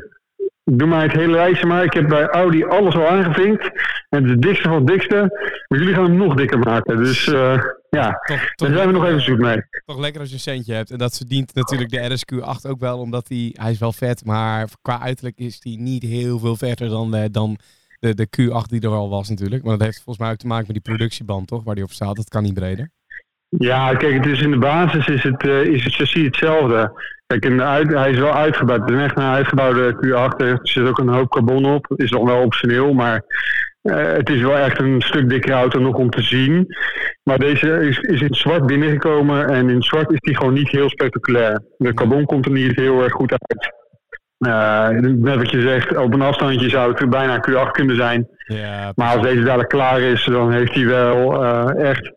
doe 0.64 0.88
mij 0.88 1.04
het 1.04 1.12
hele 1.12 1.32
lijstje 1.32 1.68
maar. 1.68 1.84
Ik 1.84 1.94
heb 1.94 2.08
bij 2.08 2.28
Audi 2.28 2.64
alles 2.64 2.96
al 2.96 3.08
aangevinkt. 3.08 3.72
En 4.10 4.18
het 4.18 4.26
is 4.26 4.32
het 4.32 4.42
dikste 4.42 4.68
van 4.70 4.78
het 4.78 4.88
dikste. 4.88 5.16
Maar 5.68 5.80
jullie 5.80 5.94
gaan 5.94 6.04
hem 6.04 6.16
nog 6.18 6.36
dikker 6.36 6.60
maken. 6.60 6.98
Dus 6.98 7.28
eh, 7.28 7.64
ja, 7.90 8.20
Toch, 8.26 8.40
toch, 8.56 8.68
daar 8.68 8.78
zijn 8.78 8.88
we 8.88 8.94
nog 8.94 9.06
even 9.06 9.22
zoet 9.22 9.40
mee. 9.40 9.58
toch 9.86 10.00
lekker 10.00 10.20
als 10.20 10.30
je 10.30 10.36
een 10.36 10.42
centje 10.42 10.74
hebt. 10.74 10.92
En 10.92 10.98
dat 10.98 11.18
verdient 11.18 11.56
natuurlijk 11.56 11.90
de 11.92 12.18
RSQ8 12.18 12.70
ook 12.70 12.80
wel, 12.80 13.00
omdat 13.00 13.28
hij, 13.28 13.56
hij 13.60 13.72
is 13.72 13.80
wel 13.80 13.94
vet, 13.94 14.26
maar 14.26 14.68
qua 14.82 15.00
uiterlijk 15.02 15.38
is 15.38 15.58
hij 15.60 15.76
niet 15.80 16.04
heel 16.04 16.40
veel 16.40 16.56
verder 16.56 16.90
dan, 16.90 17.16
eh, 17.16 17.24
dan 17.32 17.58
de, 18.00 18.14
de 18.14 18.28
Q8 18.28 18.70
die 18.70 18.82
er 18.82 18.90
al 18.90 19.10
was 19.10 19.30
natuurlijk. 19.30 19.64
Maar 19.64 19.78
dat 19.78 19.86
heeft 19.86 20.02
volgens 20.04 20.18
mij 20.18 20.32
ook 20.32 20.40
te 20.40 20.48
maken 20.48 20.66
met 20.74 20.84
die 20.84 20.94
productieband, 20.94 21.48
toch? 21.48 21.64
Waar 21.64 21.76
die 21.76 21.84
op 21.84 21.92
staat. 21.92 22.16
Dat 22.16 22.30
kan 22.30 22.44
niet 22.44 22.54
breder. 22.54 22.90
Ja, 23.50 23.96
kijk, 23.96 24.14
het 24.14 24.26
is 24.26 24.42
in 24.42 24.52
de 24.52 24.58
basis 24.58 25.08
is 25.08 25.24
het, 25.24 25.44
eh, 25.48 25.62
is 25.62 25.84
het 25.84 25.94
chassis 25.94 26.26
hetzelfde. 26.26 27.02
Kijk, 27.28 27.44
hij 27.44 28.12
is 28.12 28.20
wel 28.20 28.34
uitgebouwd. 28.34 28.82
Het 28.82 28.90
is 28.90 29.04
echt 29.04 29.18
een 29.18 29.24
uitgebouwde 29.24 29.96
Q8. 29.96 30.42
Er 30.42 30.60
zit 30.62 30.88
ook 30.88 31.00
een 31.00 31.14
hoop 31.14 31.30
carbon 31.30 31.66
op. 31.66 31.94
Is 31.96 32.12
nog 32.12 32.26
wel 32.26 32.44
optioneel, 32.44 32.94
maar 32.94 33.24
eh, 33.82 34.12
het 34.12 34.30
is 34.30 34.42
wel 34.42 34.58
echt 34.58 34.80
een 34.80 35.02
stuk 35.02 35.30
dikkere 35.30 35.54
auto 35.54 35.80
nog 35.80 35.96
om 35.96 36.10
te 36.10 36.22
zien. 36.22 36.68
Maar 37.24 37.40
deze 37.40 37.88
is, 37.88 37.98
is 37.98 38.22
in 38.22 38.36
zwart 38.36 38.66
binnengekomen 38.66 39.48
en 39.48 39.70
in 39.70 39.82
zwart 39.82 40.12
is 40.12 40.20
die 40.20 40.38
gewoon 40.38 40.54
niet 40.54 40.70
heel 40.70 40.90
spectaculair. 40.90 41.64
De 41.78 41.94
carbon 41.94 42.26
komt 42.26 42.46
er 42.46 42.52
niet 42.52 42.76
heel 42.76 43.04
erg 43.04 43.14
goed 43.14 43.32
uit. 43.32 43.79
Eh, 44.40 44.88
net 44.90 45.36
wat 45.36 45.50
je 45.52 45.62
zegt, 45.62 45.98
op 45.98 46.14
een 46.14 46.22
afstandje 46.22 46.70
zou 46.70 46.94
het 46.94 47.10
bijna 47.10 47.44
Q8 47.50 47.72
kunnen 47.72 47.96
zijn. 47.96 48.28
Ja, 48.38 48.92
Maar 48.96 49.14
als 49.16 49.22
deze 49.28 49.44
dadelijk 49.44 49.70
klaar 49.70 50.02
is, 50.02 50.26
dan 50.26 50.52
heeft 50.52 50.74
hij 50.74 50.86
wel 50.86 51.44
eh, 51.44 51.90
echt 51.90 52.12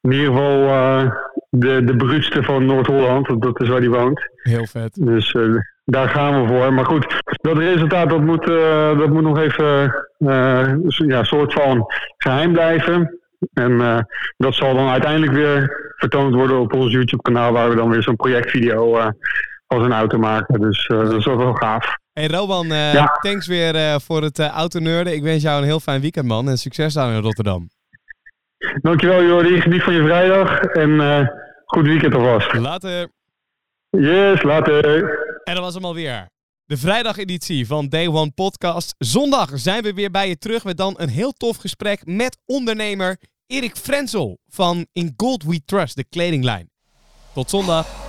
in 0.00 0.12
ieder 0.12 0.26
geval 0.26 0.68
eh, 0.68 1.10
de, 1.50 1.84
de 1.84 1.96
bruutste 1.96 2.42
van 2.42 2.66
Noord-Holland. 2.66 3.26
want 3.26 3.42
Dat 3.42 3.60
is 3.60 3.68
waar 3.68 3.78
hij 3.80 3.88
woont. 3.88 4.20
heel 4.36 4.66
vet. 4.66 4.94
Dus 4.94 5.36
daar 5.84 6.08
gaan 6.08 6.42
we 6.42 6.48
voor. 6.48 6.72
Maar 6.72 6.84
goed, 6.84 7.22
dat 7.24 7.58
resultaat 7.58 8.08
dat 8.10 8.20
moet, 8.20 8.46
dat 8.98 9.08
moet 9.08 9.22
nog 9.22 9.38
even 9.38 9.94
eh 10.18 10.74
ja, 10.88 11.24
soort 11.24 11.52
van 11.52 11.86
geheim 12.16 12.52
blijven. 12.52 13.18
En 13.52 14.06
dat 14.36 14.54
zal 14.54 14.74
dan 14.74 14.88
uiteindelijk 14.88 15.32
weer 15.32 15.92
vertoond 15.96 16.34
worden 16.34 16.58
op 16.58 16.72
ons 16.72 16.92
YouTube-kanaal, 16.92 17.52
waar 17.52 17.68
we 17.68 17.76
dan 17.76 17.90
weer 17.90 18.02
zo'n 18.02 18.16
projectvideo 18.16 19.12
van 19.68 19.80
zijn 19.80 19.92
auto 19.92 20.18
maken. 20.18 20.60
Dus 20.60 20.86
eh, 20.86 20.98
dat 20.98 21.12
is 21.12 21.26
ook 21.26 21.38
wel 21.38 21.54
gaaf. 21.54 21.96
Hey 22.12 22.26
Rowan, 22.26 22.72
eh, 22.72 22.92
Ja. 22.92 23.18
thanks 23.20 23.46
weer 23.46 23.74
eh, 23.74 23.98
voor 23.98 24.22
het 24.22 24.38
uh, 24.38 24.46
autoneurden. 24.48 25.12
Ik 25.14 25.22
wens 25.22 25.42
jou 25.42 25.58
een 25.58 25.64
heel 25.64 25.80
fijn 25.80 26.00
weekend, 26.00 26.26
man. 26.26 26.48
En 26.48 26.58
succes 26.58 26.94
daar 26.94 27.14
in 27.14 27.20
Rotterdam. 27.22 27.68
Dankjewel 28.80 29.22
Jordi, 29.24 29.60
geniet 29.60 29.82
van 29.82 29.92
je 29.94 30.02
vrijdag 30.02 30.60
en 30.60 31.30
goed 31.64 31.84
weekend 31.86 32.14
alvast. 32.14 32.52
Later. 32.52 33.08
Yes, 33.90 34.42
later. 34.42 34.84
En 35.44 35.54
dat 35.54 35.64
was 35.64 35.74
hem 35.74 35.84
alweer. 35.84 36.28
De 36.64 36.76
vrijdageditie 36.76 37.66
van 37.66 37.88
Day 37.88 38.06
One 38.08 38.30
Podcast. 38.30 38.94
Zondag 38.98 39.50
zijn 39.54 39.82
we 39.82 39.92
weer 39.94 40.10
bij 40.10 40.28
je 40.28 40.38
terug 40.38 40.64
met 40.64 40.76
dan 40.76 40.94
een 40.98 41.08
heel 41.08 41.32
tof 41.32 41.56
gesprek 41.56 42.00
met 42.06 42.38
ondernemer 42.46 43.16
Erik 43.46 43.76
Frenzel 43.76 44.38
van 44.48 44.86
In 44.92 45.12
Gold 45.16 45.42
We 45.44 45.64
Trust, 45.64 45.96
de 45.96 46.04
kledinglijn. 46.04 46.70
Tot 47.34 47.50
zondag. 47.50 48.07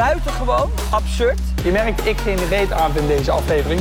Buitengewoon 0.00 0.70
absurd. 0.90 1.40
Je 1.64 1.70
merkt, 1.70 2.06
ik 2.06 2.18
geen 2.18 2.48
reet 2.48 2.72
aan 2.72 2.96
in 2.96 3.06
deze 3.06 3.30
aflevering. 3.30 3.80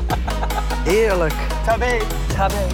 Heerlijk. 0.84 1.34
Tabé. 1.64 1.98
Tabé. 2.36 2.66